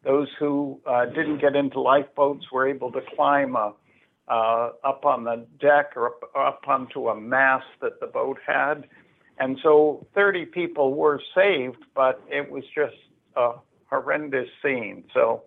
[0.05, 3.75] those who uh, didn't get into lifeboats were able to climb a,
[4.29, 8.87] uh, up on the deck or up, up onto a mast that the boat had.
[9.39, 12.97] And so 30 people were saved, but it was just
[13.37, 13.53] a
[13.91, 15.05] horrendous scene.
[15.13, 15.43] So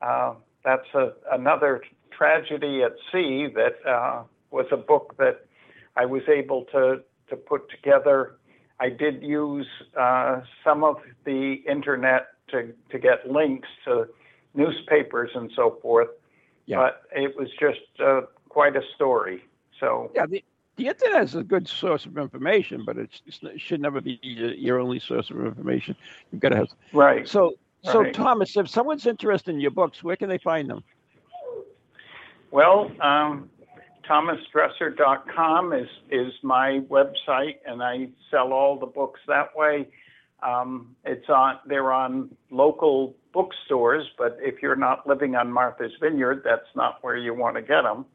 [0.00, 1.82] uh, that's a, another
[2.16, 5.46] tragedy at sea that uh, was a book that
[5.96, 8.36] I was able to, to put together.
[8.80, 9.66] I did use
[9.98, 14.06] uh, some of the internet to, to get links to
[14.54, 16.08] newspapers and so forth,
[16.66, 16.76] yeah.
[16.76, 19.42] but it was just uh, quite a story.
[19.80, 20.44] So yeah, the,
[20.78, 23.20] the internet is a good source of information, but it
[23.56, 25.96] should never be your only source of information.
[26.32, 27.28] You've got to have right.
[27.28, 28.14] So, so right.
[28.14, 30.82] Thomas, if someone's interested in your books, where can they find them?
[32.52, 33.50] Well, um,
[34.08, 39.88] thomasdresser.com is is my website, and I sell all the books that way.
[40.42, 46.42] Um, it's on they're on local bookstores, but if you're not living on Martha's Vineyard,
[46.44, 48.06] that's not where you want to get them.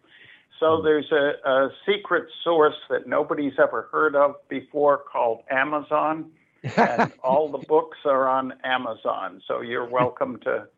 [0.64, 6.32] So there's a, a secret source that nobody's ever heard of before called Amazon,
[6.78, 9.42] and all the books are on Amazon.
[9.46, 10.70] So you're welcome to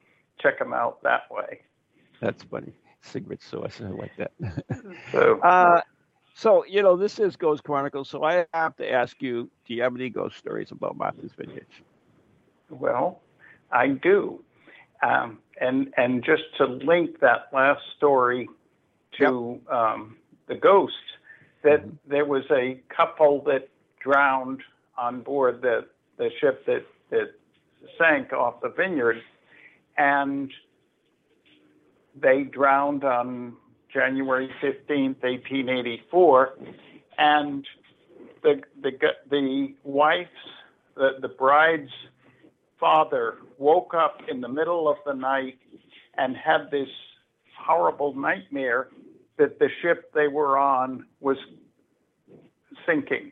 [0.41, 1.61] check them out that way.
[2.19, 2.73] That's funny.
[3.01, 3.79] Secret source.
[3.79, 4.31] I like that.
[5.11, 5.81] so, uh,
[6.33, 8.09] so you know, this is Ghost Chronicles.
[8.09, 11.67] So I have to ask you: Do you have any ghost stories about Martha's Vineyard?
[12.71, 13.21] Well,
[13.71, 14.43] I do,
[15.03, 18.49] um, and and just to link that last story
[19.19, 19.73] to yep.
[19.73, 20.93] um, the ghost,
[21.63, 21.95] that mm-hmm.
[22.07, 24.61] there was a couple that drowned
[24.97, 25.85] on board the
[26.17, 27.33] the ship that that
[27.97, 29.21] sank off the vineyard,
[29.97, 30.51] and
[32.19, 33.53] they drowned on
[33.93, 36.57] January 15th, 1884,
[37.17, 37.67] and
[38.43, 38.91] the the
[39.29, 40.29] the wife's
[40.95, 41.91] the, the bride's
[42.79, 45.57] father woke up in the middle of the night
[46.17, 46.89] and had this
[47.57, 48.89] horrible nightmare
[49.37, 51.37] that the ship they were on was
[52.85, 53.31] sinking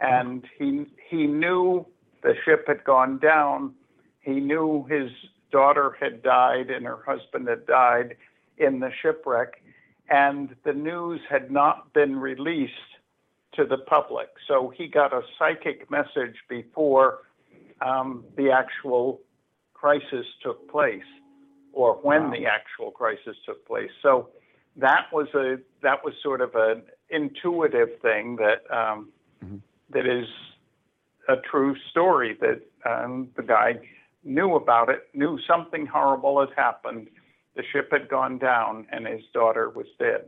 [0.00, 1.86] and he he knew
[2.22, 3.74] the ship had gone down
[4.20, 5.10] he knew his
[5.50, 8.16] daughter had died and her husband had died
[8.58, 9.62] in the shipwreck
[10.08, 12.72] and the news had not been released
[13.54, 14.28] to the public.
[14.46, 17.18] So he got a psychic message before
[17.80, 19.20] um, the actual
[19.74, 21.02] crisis took place,
[21.72, 22.30] or when wow.
[22.30, 23.90] the actual crisis took place.
[24.02, 24.30] So
[24.78, 29.10] that was a that was sort of an intuitive thing that um,
[29.44, 29.56] mm-hmm.
[29.90, 30.26] that is
[31.28, 33.74] a true story that um, the guy
[34.24, 37.08] knew about it, knew something horrible had happened,
[37.56, 40.24] the ship had gone down and his daughter was dead.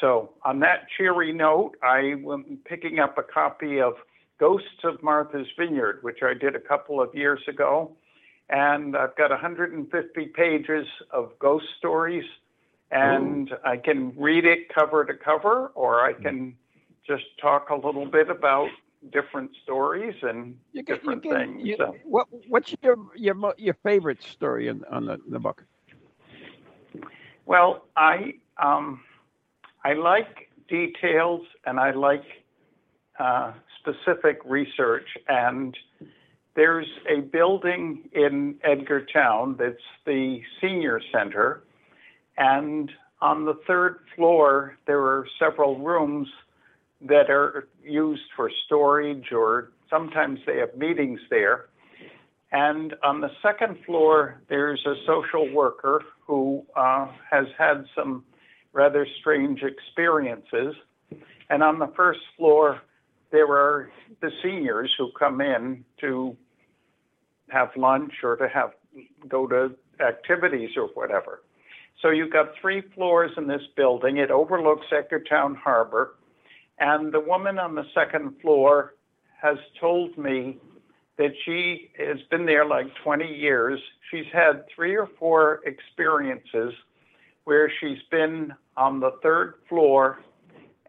[0.00, 3.94] So, on that cheery note, I am picking up a copy of
[4.40, 7.92] Ghosts of Martha's Vineyard, which I did a couple of years ago.
[8.50, 12.24] And I've got 150 pages of ghost stories,
[12.94, 13.56] and Ooh.
[13.64, 16.56] I can read it cover to cover, or I can
[17.06, 18.68] just talk a little bit about
[19.12, 21.66] different stories and you can, different you can, things.
[21.66, 21.94] You, so.
[22.04, 25.62] what, what's your your your favorite story in, on the, the book?
[27.44, 29.02] Well, I um,
[29.84, 32.24] I like details and I like
[33.18, 35.06] uh, specific research.
[35.28, 35.76] And
[36.56, 39.76] there's a building in Edgartown that's
[40.06, 41.64] the senior center,
[42.36, 46.28] and on the third floor there are several rooms
[47.00, 51.66] that are used for storage or sometimes they have meetings there.
[52.52, 58.24] And on the second floor, there's a social worker who uh, has had some
[58.72, 60.74] rather strange experiences.
[61.50, 62.80] And on the first floor,
[63.32, 66.36] there are the seniors who come in to
[67.50, 68.70] have lunch or to have
[69.28, 71.42] go to activities or whatever.
[72.04, 74.18] So you've got three floors in this building.
[74.18, 76.16] It overlooks Edgartown Harbor.
[76.78, 78.92] And the woman on the second floor
[79.40, 80.58] has told me
[81.16, 83.80] that she has been there like 20 years.
[84.10, 86.74] She's had three or four experiences
[87.44, 90.20] where she's been on the third floor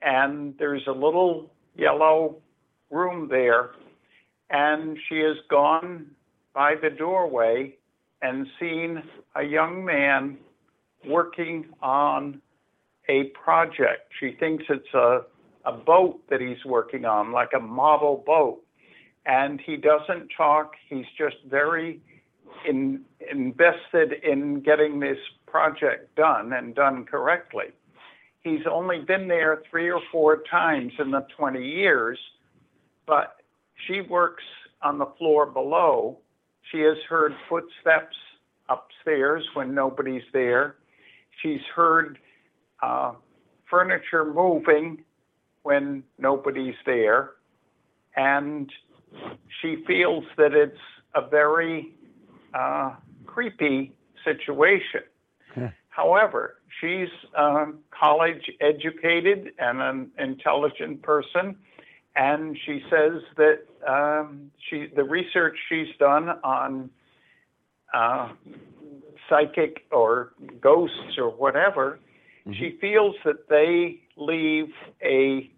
[0.01, 2.35] and there's a little yellow
[2.91, 3.71] room there
[4.49, 6.07] and she has gone
[6.53, 7.77] by the doorway
[8.21, 9.01] and seen
[9.35, 10.37] a young man
[11.07, 12.41] working on
[13.07, 14.11] a project.
[14.19, 15.21] She thinks it's a,
[15.65, 18.61] a boat that he's working on, like a model boat.
[19.25, 21.99] And he doesn't talk, he's just very
[22.67, 23.01] in,
[23.31, 27.67] invested in getting this project done and done correctly.
[28.43, 32.19] He's only been there three or four times in the 20 years,
[33.07, 33.37] but
[33.87, 34.43] she works
[34.83, 36.19] on the floor below.
[36.71, 38.15] She has heard footsteps
[38.69, 40.75] upstairs when nobody's there.
[41.41, 42.17] She's heard
[42.81, 43.13] uh,
[43.69, 45.03] furniture moving
[45.63, 47.31] when nobody's there.
[48.15, 48.71] And
[49.61, 50.77] she feels that it's
[51.15, 51.93] a very
[52.53, 55.01] uh, creepy situation.
[55.89, 61.55] However, she's um, college educated and an intelligent person,
[62.15, 66.89] and she says that um, she the research she's done on
[67.93, 68.29] uh,
[69.29, 71.99] psychic or ghosts or whatever,
[72.45, 72.53] mm-hmm.
[72.53, 74.71] she feels that they leave
[75.03, 75.49] a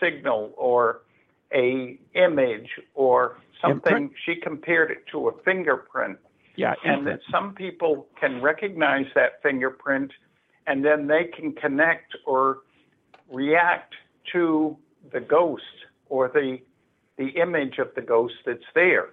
[0.00, 1.02] signal or
[1.54, 3.92] a image or something.
[3.92, 4.12] Imprint?
[4.24, 6.18] She compared it to a fingerprint.
[6.54, 10.12] Yeah, and that some people can recognize that fingerprint,
[10.66, 12.58] and then they can connect or
[13.32, 13.94] react
[14.32, 14.76] to
[15.12, 15.62] the ghost
[16.10, 16.58] or the
[17.16, 19.10] the image of the ghost that's there.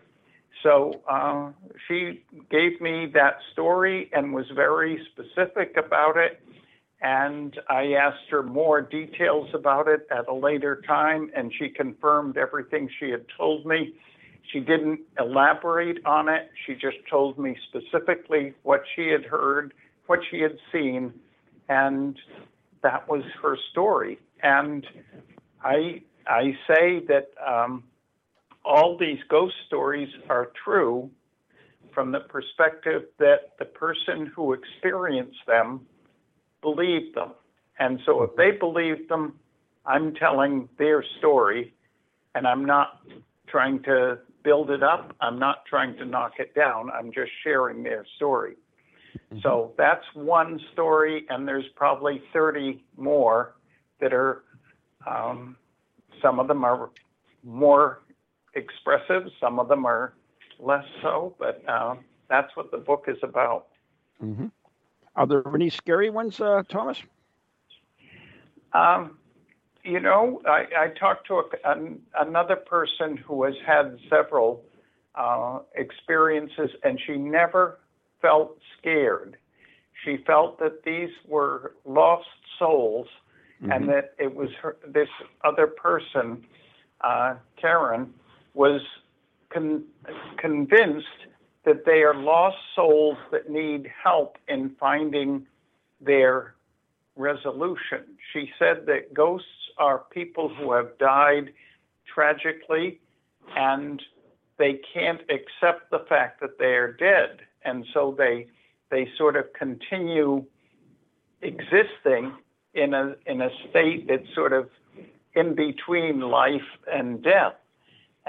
[0.64, 1.52] So uh,
[1.88, 6.41] she gave me that story and was very specific about it.
[7.02, 12.36] And I asked her more details about it at a later time, and she confirmed
[12.38, 13.93] everything she had told me.
[14.52, 16.50] She didn't elaborate on it.
[16.66, 19.74] She just told me specifically what she had heard,
[20.08, 21.14] what she had seen,
[21.70, 22.18] and
[22.82, 24.20] that was her story.
[24.43, 24.86] And
[25.64, 27.84] I I say that um,
[28.70, 31.10] all these ghost stories are true
[31.92, 35.82] from the perspective that the person who experienced them
[36.62, 37.32] believed them.
[37.80, 39.40] And so if they believed them,
[39.88, 41.74] I'm telling their story
[42.36, 43.02] and I'm not
[43.48, 45.16] trying to build it up.
[45.20, 46.92] I'm not trying to knock it down.
[46.92, 48.56] I'm just sharing their story.
[49.16, 49.40] Mm-hmm.
[49.42, 53.56] So that's one story, and there's probably 30 more
[54.00, 54.44] that are,
[55.08, 55.56] um,
[56.22, 56.92] some of them are
[57.44, 58.02] more
[58.56, 59.24] expressive.
[59.39, 60.14] Some of them are
[60.60, 61.95] less so, but uh,
[62.30, 63.68] that's what the book is about.
[64.24, 64.47] Mm-hmm.
[65.16, 67.02] Are there any scary ones, uh, Thomas?
[68.74, 69.18] Um,
[69.84, 74.64] you know, I, I talked to a, an, another person who has had several
[75.16, 77.80] uh, experiences, and she never
[78.22, 79.38] felt scared.
[80.06, 82.28] She felt that these were lost
[82.58, 83.08] souls,
[83.62, 83.72] mm-hmm.
[83.72, 85.10] and that it was her, this
[85.43, 86.45] other person,
[87.02, 88.14] uh, Karen,
[88.60, 88.82] was
[89.53, 89.86] con-
[90.38, 91.20] convinced
[91.64, 95.47] that they are lost souls that need help in finding
[96.01, 96.55] their
[97.16, 98.01] resolution.
[98.34, 99.47] She said that ghosts
[99.78, 101.53] are people who have died
[102.14, 102.99] tragically
[103.55, 104.01] and
[104.57, 107.39] they can't accept the fact that they are dead.
[107.64, 108.47] And so they
[108.91, 110.43] they sort of continue
[111.41, 112.34] existing
[112.74, 114.70] in a in a state that's sort of
[115.34, 117.53] in between life and death.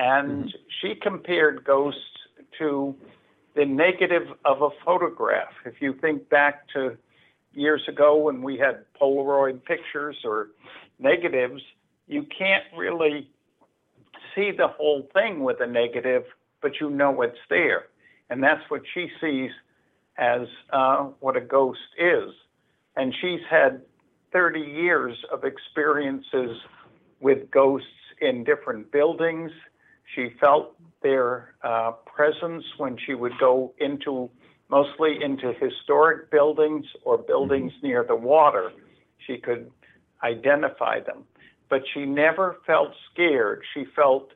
[0.01, 0.59] And mm-hmm.
[0.81, 2.01] she compared ghosts
[2.59, 2.95] to
[3.55, 5.53] the negative of a photograph.
[5.67, 6.97] If you think back to
[7.53, 10.49] years ago when we had Polaroid pictures or
[10.99, 11.61] negatives,
[12.07, 13.29] you can't really
[14.35, 16.25] see the whole thing with a negative,
[16.63, 17.89] but you know it's there.
[18.31, 19.51] And that's what she sees
[20.17, 22.31] as uh, what a ghost is.
[22.97, 23.83] And she's had
[24.33, 26.57] 30 years of experiences
[27.21, 27.89] with ghosts
[28.23, 29.51] in different buildings,
[30.15, 34.31] she felt their uh, presence when she would go into
[34.69, 37.89] mostly into historic buildings or buildings mm-hmm.
[37.89, 38.73] near the water.
[39.27, 39.71] She could
[40.23, 41.25] identify them,
[41.69, 43.63] but she never felt scared.
[43.75, 44.33] She felt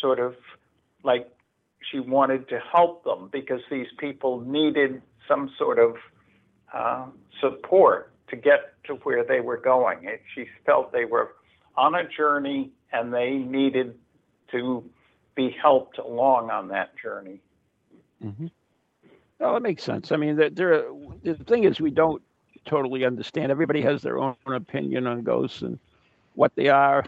[0.00, 0.34] sort of
[1.04, 1.28] like
[1.90, 5.96] she wanted to help them because these people needed some sort of
[6.72, 7.06] uh,
[7.40, 10.08] support to get to where they were going.
[10.34, 11.36] She felt they were
[11.76, 13.94] on a journey and they needed
[14.52, 14.84] to
[15.38, 17.40] be helped along on that journey.
[18.22, 18.48] Mm-hmm.
[19.38, 20.10] Well, that makes sense.
[20.10, 20.86] I mean, the, there,
[21.22, 22.20] the thing is, we don't
[22.64, 23.52] totally understand.
[23.52, 25.78] Everybody has their own opinion on ghosts and
[26.34, 27.04] what they are,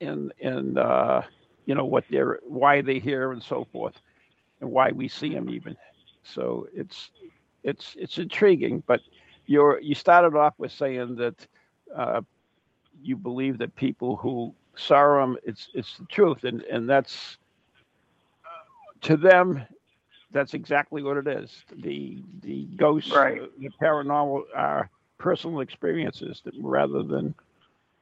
[0.00, 1.20] and and uh,
[1.66, 4.00] you know what they're, why they're here, and so forth,
[4.62, 5.76] and why we see them even.
[6.22, 7.10] So it's
[7.64, 8.82] it's it's intriguing.
[8.86, 9.02] But
[9.44, 11.46] you're you started off with saying that
[11.94, 12.22] uh,
[13.02, 17.38] you believe that people who them, it's it's the truth, and and that's
[19.02, 19.64] to them
[20.34, 21.64] that's exactly what it is.
[21.82, 23.40] The the ghosts, right.
[23.58, 27.34] the paranormal are personal experiences that, rather than,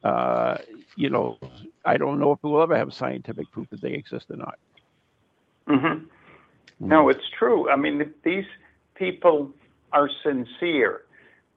[0.02, 0.56] uh,
[0.96, 1.38] you know,
[1.84, 4.58] I don't know if we'll ever have scientific proof that they exist or not.
[5.68, 6.06] Mm-hmm.
[6.80, 7.70] No, it's true.
[7.70, 8.46] I mean, these
[8.94, 9.52] people
[9.92, 11.02] are sincere.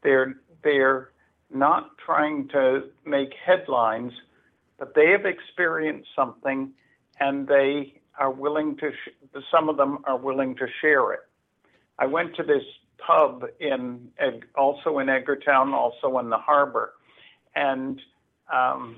[0.04, 1.10] They're they're
[1.52, 4.12] not trying to make headlines,
[4.78, 6.72] but they have experienced something,
[7.20, 11.22] and they are willing to, sh- some of them are willing to share it.
[11.98, 12.64] I went to this
[12.98, 14.10] pub in,
[14.56, 16.94] also in Edgartown, also in the harbor,
[17.56, 18.02] and
[18.54, 18.98] um,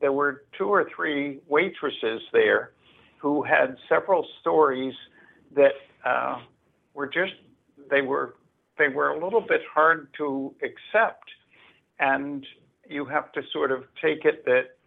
[0.00, 2.72] there were two or three waitresses there
[3.18, 4.94] who had several stories
[5.56, 5.72] that
[6.04, 6.38] uh,
[6.94, 7.32] were just,
[7.90, 8.36] they were,
[8.78, 11.28] they were a little bit hard to accept.
[11.98, 12.46] And
[12.88, 14.77] you have to sort of take it that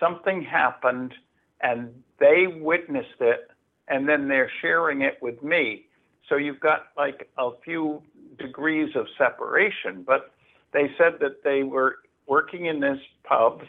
[0.00, 1.14] something happened
[1.60, 3.50] and they witnessed it
[3.88, 5.86] and then they're sharing it with me.
[6.28, 8.02] So you've got like a few
[8.38, 10.32] degrees of separation, but
[10.72, 11.96] they said that they were
[12.26, 13.62] working in this pub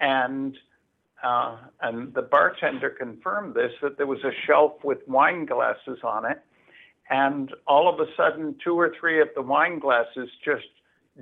[0.00, 0.56] and
[1.22, 6.28] uh, and the bartender confirmed this that there was a shelf with wine glasses on
[6.28, 6.42] it
[7.10, 10.66] and all of a sudden two or three of the wine glasses just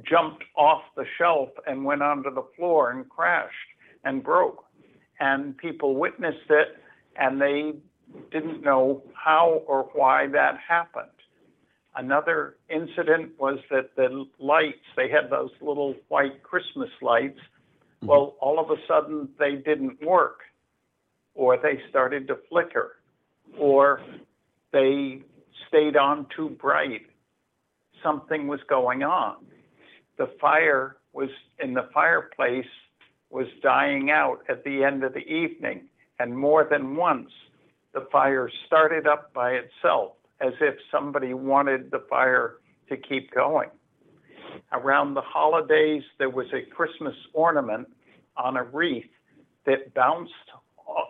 [0.09, 3.53] jumped off the shelf and went onto the floor and crashed
[4.05, 4.65] and broke
[5.21, 6.69] and people witnessed it
[7.17, 7.75] and they
[8.33, 11.09] didn't know how or why that happened.
[11.97, 17.39] Another incident was that the lights, they had those little white Christmas lights.
[17.39, 18.07] Mm-hmm.
[18.07, 20.41] Well, all of a sudden they didn't work,
[21.35, 22.97] or they started to flicker,
[23.59, 24.01] or
[24.73, 25.23] they
[25.69, 27.03] stayed on too bright.
[28.03, 29.37] Something was going on.
[30.17, 31.29] The fire was
[31.59, 32.65] in the fireplace
[33.31, 37.31] was dying out at the end of the evening, and more than once
[37.95, 42.57] the fire started up by itself as if somebody wanted the fire
[42.89, 43.71] to keep going.
[44.73, 47.89] Around the holidays, there was a Christmas ornament
[48.37, 49.11] on a wreath
[49.67, 50.33] that bounced,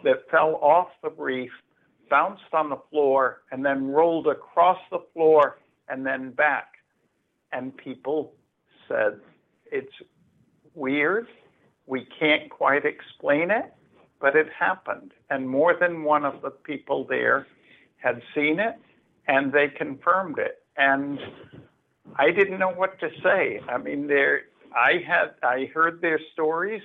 [0.04, 1.50] that fell off the wreath,
[2.10, 5.58] bounced on the floor, and then rolled across the floor
[5.88, 6.72] and then back.
[7.52, 8.34] And people
[8.88, 9.20] said,
[9.70, 9.92] It's
[10.74, 11.26] weird
[11.90, 13.74] we can't quite explain it,
[14.20, 15.10] but it happened.
[15.28, 17.48] And more than one of the people there
[17.96, 18.76] had seen it
[19.26, 20.62] and they confirmed it.
[20.76, 21.18] And
[22.14, 23.60] I didn't know what to say.
[23.68, 26.82] I mean, there, I had, I heard their stories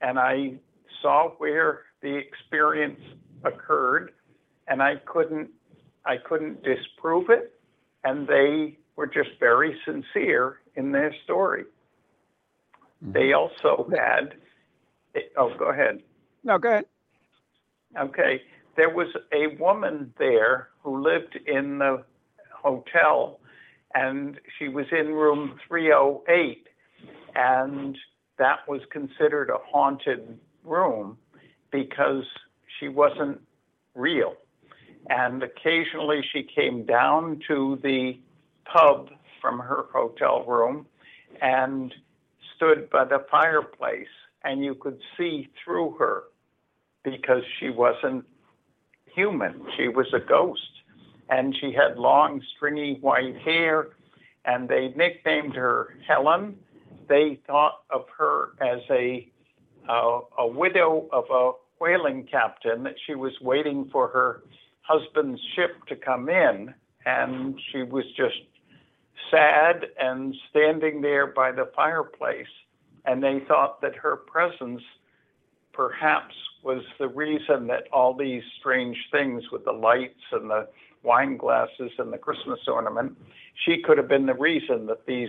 [0.00, 0.54] and I
[1.02, 3.00] saw where the experience
[3.42, 4.12] occurred
[4.68, 5.50] and I couldn't,
[6.04, 7.52] I couldn't disprove it.
[8.04, 11.64] And they were just very sincere in their story.
[13.02, 13.64] They mm-hmm.
[13.64, 14.34] also had,
[15.36, 16.02] oh, go ahead.
[16.44, 16.84] No, go ahead.
[17.98, 18.42] Okay.
[18.76, 22.04] There was a woman there who lived in the
[22.52, 23.40] hotel,
[23.94, 26.66] and she was in room 308,
[27.34, 27.96] and
[28.38, 31.16] that was considered a haunted room
[31.70, 32.24] because
[32.78, 33.40] she wasn't
[33.94, 34.34] real.
[35.08, 38.18] And occasionally she came down to the
[38.64, 40.86] pub from her hotel room
[41.40, 41.94] and
[42.56, 44.08] stood by the fireplace
[44.44, 46.24] and you could see through her
[47.04, 48.24] because she wasn't
[49.14, 49.62] human.
[49.76, 50.60] She was a ghost.
[51.28, 53.88] And she had long, stringy white hair,
[54.44, 56.56] and they nicknamed her Helen.
[57.08, 59.28] They thought of her as a,
[59.88, 64.42] uh, a widow of a whaling captain, that she was waiting for her
[64.82, 66.72] husband's ship to come in,
[67.04, 68.36] and she was just
[69.30, 72.46] sad and standing there by the fireplace.
[73.04, 74.82] And they thought that her presence
[75.72, 80.68] perhaps was the reason that all these strange things with the lights and the
[81.02, 83.16] wine glasses and the Christmas ornament,
[83.64, 85.28] she could have been the reason that these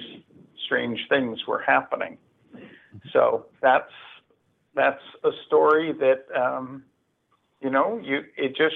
[0.66, 2.18] strange things were happening.
[3.14, 3.92] So that's
[4.76, 6.84] that's a story that um,
[7.62, 8.76] you know you it just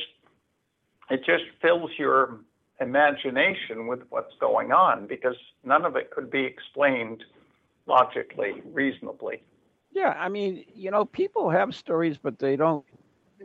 [1.10, 2.40] it just fills your
[2.82, 7.24] imagination with what's going on because none of it could be explained
[7.86, 9.44] logically, reasonably.
[9.94, 12.86] Yeah, I mean, you know, people have stories, but they don't.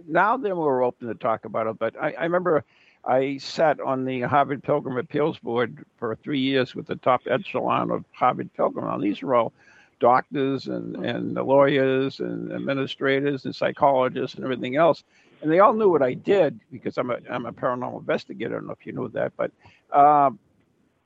[0.07, 1.79] Now they're more open to talk about it.
[1.79, 2.65] But I, I remember
[3.05, 7.91] I sat on the Harvard Pilgrim Appeals Board for three years with the top echelon
[7.91, 8.87] of Harvard Pilgrim.
[8.87, 9.53] Now, these are all
[10.01, 15.05] doctors and, and lawyers and administrators and psychologists and everything else.
[15.43, 18.57] And they all knew what I did because I'm a, I'm a paranormal investigator.
[18.57, 19.51] I don't know if you know that, but
[19.93, 20.31] uh,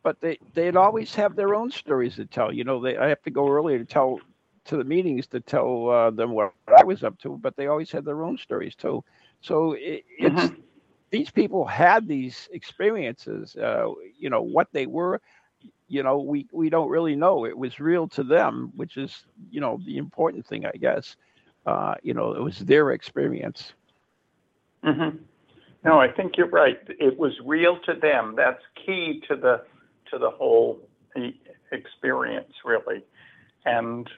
[0.03, 2.53] but they they'd always have their own stories to tell.
[2.53, 4.20] You know, they I have to go early to tell
[4.66, 7.91] to the meetings to tell uh, them what I was up to, but they always
[7.91, 9.03] had their own stories too.
[9.41, 10.61] So it, it's mm-hmm.
[11.11, 13.57] these people had these experiences.
[13.57, 15.20] Uh, you know what they were.
[15.89, 17.45] You know, we we don't really know.
[17.45, 21.16] It was real to them, which is you know the important thing, I guess.
[21.66, 23.74] Uh, you know, it was their experience.
[24.85, 25.16] Mm-hmm.
[25.85, 26.78] No, I think you're right.
[26.89, 28.35] It was real to them.
[28.37, 29.62] That's key to the
[30.11, 30.81] to the whole
[31.72, 33.05] experience, really.
[33.64, 34.09] And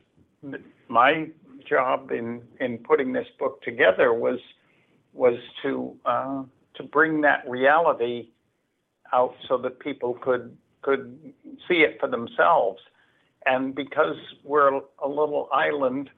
[0.89, 1.29] my
[1.69, 4.41] job in in putting this book together was
[5.13, 6.43] was to uh,
[6.75, 8.29] to bring that reality
[9.13, 11.33] out so that people could could
[11.69, 12.81] see it for themselves.
[13.45, 16.11] And because we're a little island,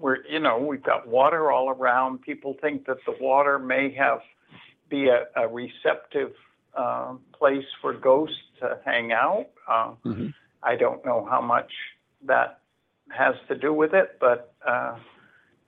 [0.00, 2.22] we're you know we've got water all around.
[2.22, 4.20] People think that the water may have
[4.88, 6.32] be a, a receptive
[6.76, 9.46] uh, place for ghosts to hang out.
[9.68, 10.28] Uh, mm-hmm.
[10.62, 11.70] I don't know how much
[12.26, 12.60] that
[13.10, 14.96] has to do with it, but uh,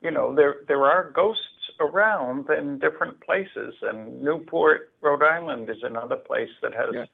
[0.00, 1.46] you know there there are ghosts
[1.80, 6.90] around in different places, and Newport, Rhode Island, is another place that has.
[6.94, 7.04] Yeah.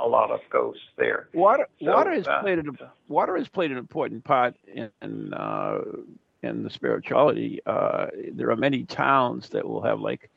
[0.00, 1.28] A lot of ghosts there.
[1.32, 5.32] Water, so, water has uh, played a, water has played an important part in, in
[6.42, 7.60] in the spirituality.
[7.66, 10.30] Uh, there are many towns that will have like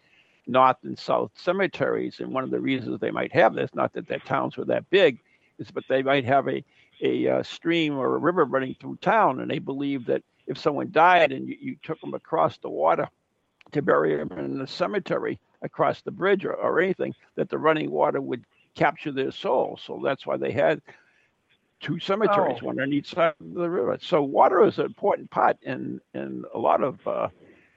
[0.47, 4.07] north and south cemeteries, and one of the reasons they might have this, not that
[4.07, 5.19] their towns were that big,
[5.57, 6.63] is but they might have a
[7.01, 10.91] a uh, stream or a river running through town, and they believe that if someone
[10.91, 13.09] died and you, you took them across the water
[13.71, 17.91] to bury them in the cemetery across the bridge or, or anything, that the running
[17.91, 18.45] water would
[18.75, 19.79] capture their soul.
[19.83, 20.81] So that's why they had
[21.79, 22.67] two cemeteries, oh.
[22.67, 23.97] one on each side of the river.
[24.01, 27.29] So water is an important part in in a lot of uh,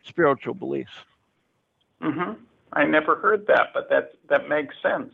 [0.02, 0.92] spiritual beliefs.
[2.02, 2.32] Mm-hmm.
[2.72, 5.12] I never heard that, but that that makes sense.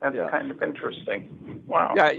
[0.00, 0.28] That's yeah.
[0.30, 1.62] kind of interesting.
[1.66, 1.94] Wow.
[1.96, 2.10] Yeah,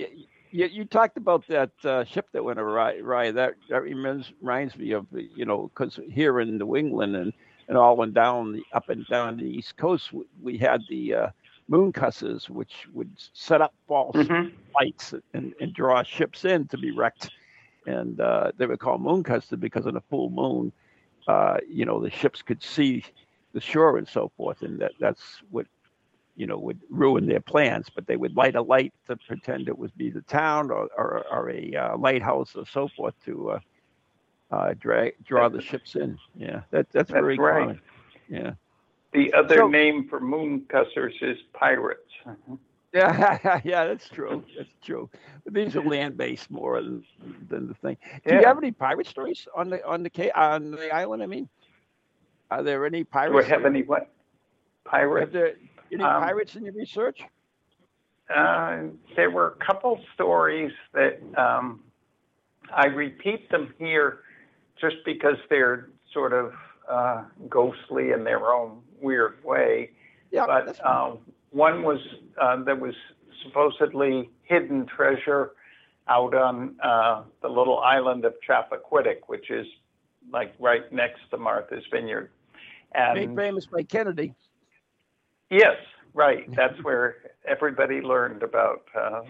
[0.51, 2.99] you, you talked about that uh, ship that went awry.
[2.99, 7.33] Right, that that reminds, reminds me of you know because here in New England and
[7.67, 11.13] and all and down the up and down the East Coast, we, we had the
[11.13, 11.27] uh,
[11.67, 14.49] moon cussers, which would set up false mm-hmm.
[14.75, 17.29] lights and, and draw ships in to be wrecked.
[17.85, 20.71] And uh, they were called moon cussers because on a full moon,
[21.27, 23.03] uh, you know, the ships could see
[23.53, 25.67] the shore and so forth, and that that's what
[26.35, 27.87] you know would ruin their plans.
[27.93, 31.25] But they would light a light to pretend it would be the town or or,
[31.31, 33.59] or a uh, lighthouse or so forth to uh,
[34.51, 36.17] uh, drag, draw the ships in.
[36.35, 37.61] Yeah, that that's, that's very right.
[37.61, 37.81] common.
[38.27, 38.53] Yeah.
[39.13, 42.11] The other so, name for moon cussers is pirates.
[42.93, 44.43] Yeah, yeah, that's true.
[44.57, 45.09] That's true.
[45.43, 47.03] But these are land based more than,
[47.49, 47.97] than the thing.
[48.25, 48.39] Do yeah.
[48.39, 51.23] you have any pirate stories on the on the on the island?
[51.23, 51.49] I mean,
[52.51, 53.33] are there any pirates?
[53.33, 54.09] Do we have any what?
[54.85, 55.29] Pirates?
[55.29, 55.53] Are there
[55.91, 57.21] any um, pirates in your research?
[58.33, 58.83] Uh,
[59.15, 61.81] there were a couple stories that um,
[62.73, 64.19] I repeat them here
[64.79, 66.53] just because they're sort of
[66.89, 69.91] uh, ghostly in their own weird way.
[70.31, 71.15] Yeah, but uh,
[71.51, 71.99] one was
[72.41, 72.95] uh, there was
[73.43, 75.51] supposedly hidden treasure
[76.07, 79.67] out on uh, the little island of Chappaquiddick, which is
[80.31, 82.29] like right next to Martha's Vineyard.
[82.93, 84.33] And made famous by Kennedy.
[85.49, 85.77] Yes,
[86.13, 86.53] right.
[86.55, 87.15] That's where
[87.47, 89.21] everybody learned about uh,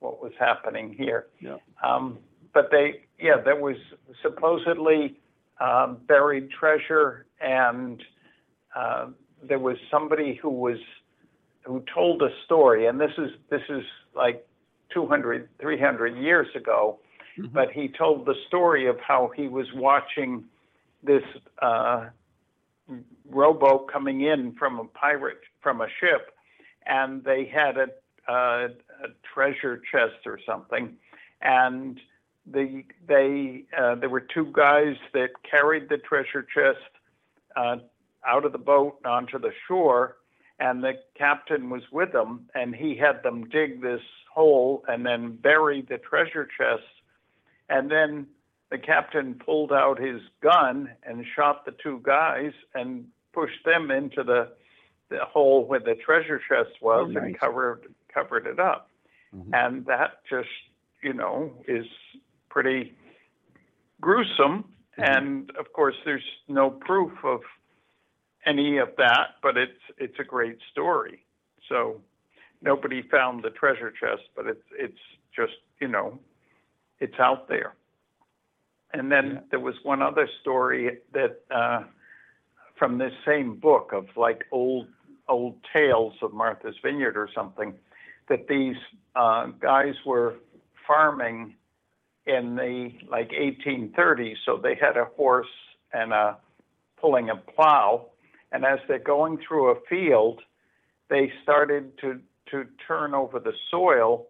[0.00, 1.26] what was happening here.
[1.40, 1.56] Yeah.
[1.82, 2.18] Um,
[2.52, 3.76] but they, yeah, there was
[4.22, 5.18] supposedly
[5.60, 8.02] um, buried treasure, and
[8.74, 9.06] uh,
[9.42, 10.78] there was somebody who was
[11.64, 13.82] who told a story, and this is this is
[14.14, 14.46] like
[14.92, 16.98] 200, 300 years ago,
[17.38, 17.52] mm-hmm.
[17.52, 20.44] but he told the story of how he was watching
[21.02, 21.22] this
[21.60, 22.06] uh,
[23.28, 26.30] rowboat coming in from a pirate from a ship,
[26.86, 30.96] and they had a, a, a treasure chest or something,
[31.42, 31.98] and
[32.50, 36.78] the they uh, there were two guys that carried the treasure chest
[37.56, 37.76] uh,
[38.26, 40.16] out of the boat onto the shore,
[40.58, 44.00] and the captain was with them, and he had them dig this
[44.32, 46.82] hole and then bury the treasure chest,
[47.68, 48.26] and then
[48.70, 54.22] the captain pulled out his gun and shot the two guys and pushed them into
[54.22, 54.48] the
[55.08, 57.22] the hole where the treasure chest was oh, nice.
[57.24, 58.90] and covered covered it up.
[59.34, 59.54] Mm-hmm.
[59.54, 60.48] And that just,
[61.02, 61.86] you know, is
[62.56, 62.94] pretty
[64.00, 64.64] gruesome,
[64.98, 65.02] mm-hmm.
[65.02, 67.40] and of course, there's no proof of
[68.46, 71.22] any of that, but it's it's a great story.
[71.68, 72.00] So
[72.62, 75.04] nobody found the treasure chest, but it's it's
[75.38, 75.52] just
[75.82, 76.18] you know,
[76.98, 77.74] it's out there.
[78.94, 79.40] And then yeah.
[79.50, 81.82] there was one other story that uh,
[82.78, 84.86] from this same book of like old
[85.28, 87.74] old tales of Martha's Vineyard or something,
[88.30, 88.76] that these
[89.14, 90.36] uh, guys were
[90.86, 91.54] farming
[92.26, 94.36] in the like 1830s.
[94.44, 95.46] So they had a horse
[95.92, 96.36] and a
[97.00, 98.06] pulling a plow,
[98.52, 100.40] and as they're going through a field,
[101.08, 102.20] they started to
[102.50, 104.26] to turn over the soil,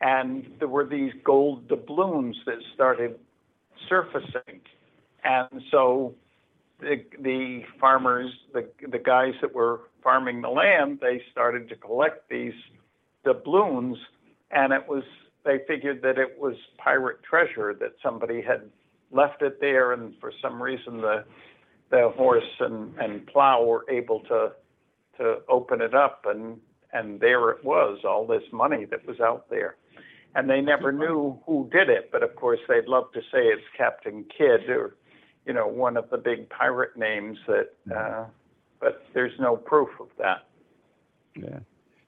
[0.00, 3.18] and there were these gold doubloons that started
[3.88, 4.60] surfacing,
[5.24, 6.14] and so
[6.80, 12.28] the the farmers, the the guys that were farming the land, they started to collect
[12.28, 12.54] these
[13.24, 13.96] doubloons,
[14.50, 15.02] and it was
[15.46, 18.68] they figured that it was pirate treasure that somebody had
[19.12, 21.24] left it there, and for some reason the
[21.88, 24.52] the horse and, and plow were able to
[25.18, 26.58] to open it up, and
[26.92, 29.76] and there it was, all this money that was out there,
[30.34, 32.10] and they never knew who did it.
[32.10, 34.96] But of course, they'd love to say it's Captain Kidd or
[35.46, 37.70] you know one of the big pirate names that.
[37.94, 38.24] Uh,
[38.78, 40.46] but there's no proof of that.
[41.34, 41.60] Yeah,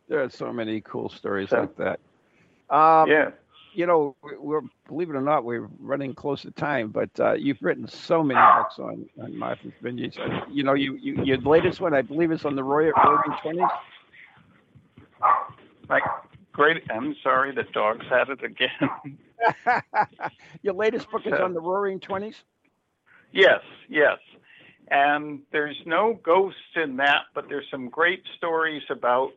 [0.08, 2.00] there are so many cool stories so, like that.
[2.70, 3.30] Um, yeah.
[3.74, 7.58] You know, we're believe it or not, we're running close to time, but uh, you've
[7.60, 10.16] written so many books on, on Martha's Vineyard.
[10.50, 12.92] You know, you, you your latest one, I believe, is on the Roaring
[13.42, 13.68] Twenties.
[15.88, 16.02] Like,
[16.52, 16.82] great.
[16.90, 19.18] I'm sorry, the dog's had it again.
[20.62, 22.42] your latest book is on the Roaring Twenties.
[23.32, 24.18] Yes, yes.
[24.90, 29.32] And there's no ghosts in that, but there's some great stories about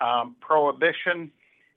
[0.00, 1.30] um, prohibition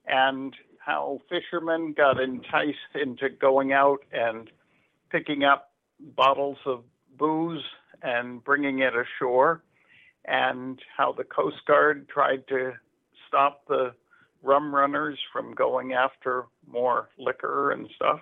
[0.06, 0.54] and
[0.88, 4.50] how fishermen got enticed into going out and
[5.10, 5.70] picking up
[6.16, 6.82] bottles of
[7.18, 7.62] booze
[8.02, 9.62] and bringing it ashore,
[10.24, 12.72] and how the Coast Guard tried to
[13.26, 13.92] stop the
[14.42, 18.20] rum runners from going after more liquor and stuff.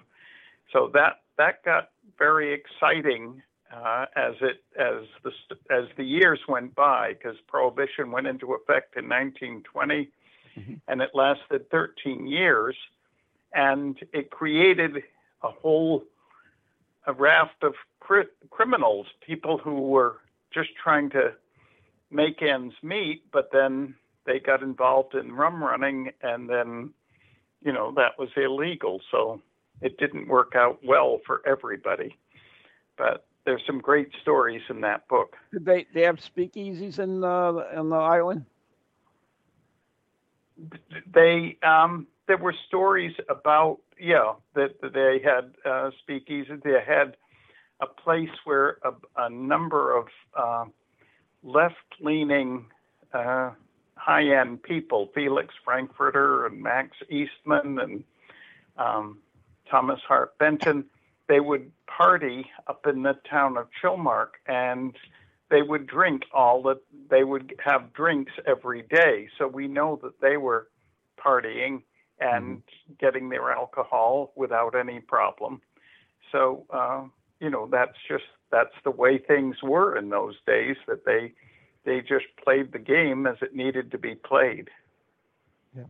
[0.72, 3.42] So that that got very exciting
[3.72, 5.30] uh, as it as the
[5.70, 10.10] as the years went by, because prohibition went into effect in 1920
[10.56, 10.74] mm-hmm.
[10.88, 12.76] and it lasted 13 years,
[13.52, 15.02] and it created
[15.42, 16.04] a whole
[17.06, 20.16] a raft of cri- criminals, people who were
[20.52, 21.32] just trying to
[22.10, 23.94] make ends meet, but then
[24.24, 26.92] they got involved in rum running, and then
[27.62, 29.40] you know that was illegal, so
[29.80, 32.16] it didn't work out well for everybody.
[32.96, 35.36] But there's some great stories in that book.
[35.52, 38.44] Did they they have speakeasies in uh, in the island?
[41.12, 46.62] They um, there were stories about yeah that, that they had uh, speakeasies.
[46.62, 47.16] They had
[47.80, 50.64] a place where a, a number of uh,
[51.42, 52.66] left-leaning,
[53.12, 53.50] uh,
[53.96, 58.04] high-end people, Felix Frankfurter and Max Eastman and
[58.78, 59.18] um,
[59.70, 60.86] Thomas Hart Benton,
[61.28, 64.96] they would party up in the town of Chilmark and
[65.50, 66.78] they would drink all that
[67.08, 69.28] they would have drinks every day.
[69.38, 70.68] So we know that they were
[71.18, 71.82] partying
[72.20, 72.92] and mm-hmm.
[72.98, 75.60] getting their alcohol without any problem.
[76.32, 77.04] So uh,
[77.40, 80.76] you know that's just that's the way things were in those days.
[80.86, 81.32] That they
[81.84, 84.68] they just played the game as it needed to be played.
[85.76, 85.84] Yeah.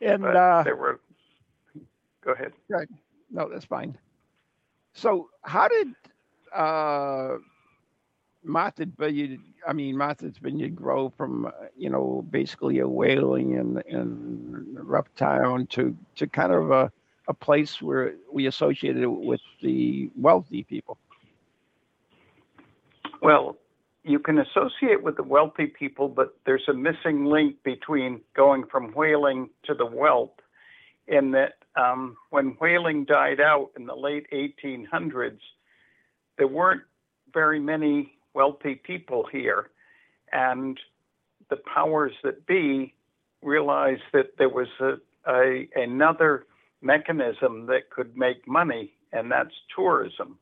[0.00, 1.00] And uh, there were.
[2.22, 2.52] Go ahead.
[2.68, 2.88] Right.
[3.30, 3.96] No, that's fine.
[4.92, 5.94] So how did
[6.54, 7.36] uh,
[8.46, 13.82] Martha's Vineyard, I mean, Martha's Vineyard grow from, uh, you know, basically a whaling and,
[13.86, 16.92] and rough town to, to kind of a,
[17.28, 20.96] a place where we associated it with the wealthy people?
[23.20, 23.56] Well,
[24.04, 28.92] you can associate with the wealthy people, but there's a missing link between going from
[28.92, 30.30] whaling to the wealth
[31.08, 35.40] in that um, when whaling died out in the late 1800s,
[36.38, 36.82] there weren't
[37.32, 39.70] very many wealthy people here.
[40.30, 40.78] And
[41.48, 42.94] the powers that be
[43.42, 44.94] realized that there was a,
[45.26, 46.46] a, another
[46.82, 50.38] mechanism that could make money, and that's tourism.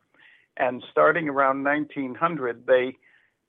[0.56, 2.96] And starting around 1900, they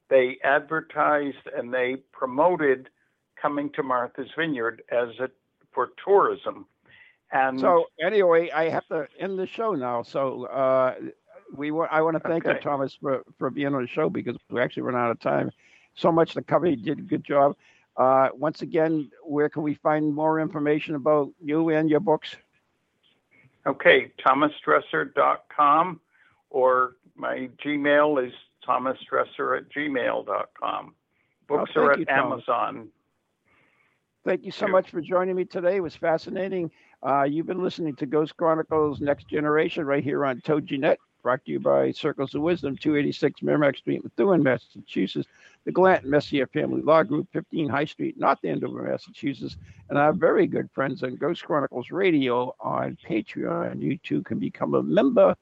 [0.07, 2.89] they advertised and they promoted
[3.41, 5.29] coming to Martha's Vineyard as a
[5.73, 6.67] for tourism.
[7.31, 10.03] And so anyway, I have to end the show now.
[10.03, 10.93] So uh,
[11.57, 12.55] we I want to thank okay.
[12.55, 15.51] you, Thomas, for, for being on the show because we actually ran out of time.
[15.95, 17.55] So much The company did a good job.
[17.97, 22.35] Uh, once again, where can we find more information about you and your books?
[23.65, 26.01] Okay, thomasdresser.com
[26.49, 28.33] or my Gmail is
[28.67, 30.93] thomasdresser at gmail.com.
[31.47, 32.43] Books Oh, are at you, Thomas.
[32.47, 32.89] Amazon.
[34.25, 35.77] Thank you so much for joining me today.
[35.77, 36.71] It was fascinating.
[37.05, 41.51] Uh, you've been listening to Ghost Chronicles Next Generation right here on TogiNet, brought to
[41.51, 45.27] you by Circles of Wisdom, 286 Merrimack Street, Methuen, Massachusetts,
[45.63, 49.57] the Glanton Messier Family Law Group, 15 High Street, North Andover, Massachusetts,
[49.89, 53.81] and our very good friends on Ghost Chronicles Radio on Patreon.
[53.81, 55.35] You too can become a member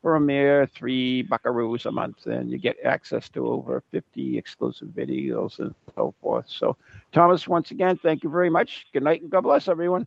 [0.00, 4.88] for a mere three buckaroos a month, and you get access to over 50 exclusive
[4.88, 6.46] videos and so forth.
[6.48, 6.78] So,
[7.12, 8.86] Thomas, once again, thank you very much.
[8.94, 10.06] Good night and God bless everyone.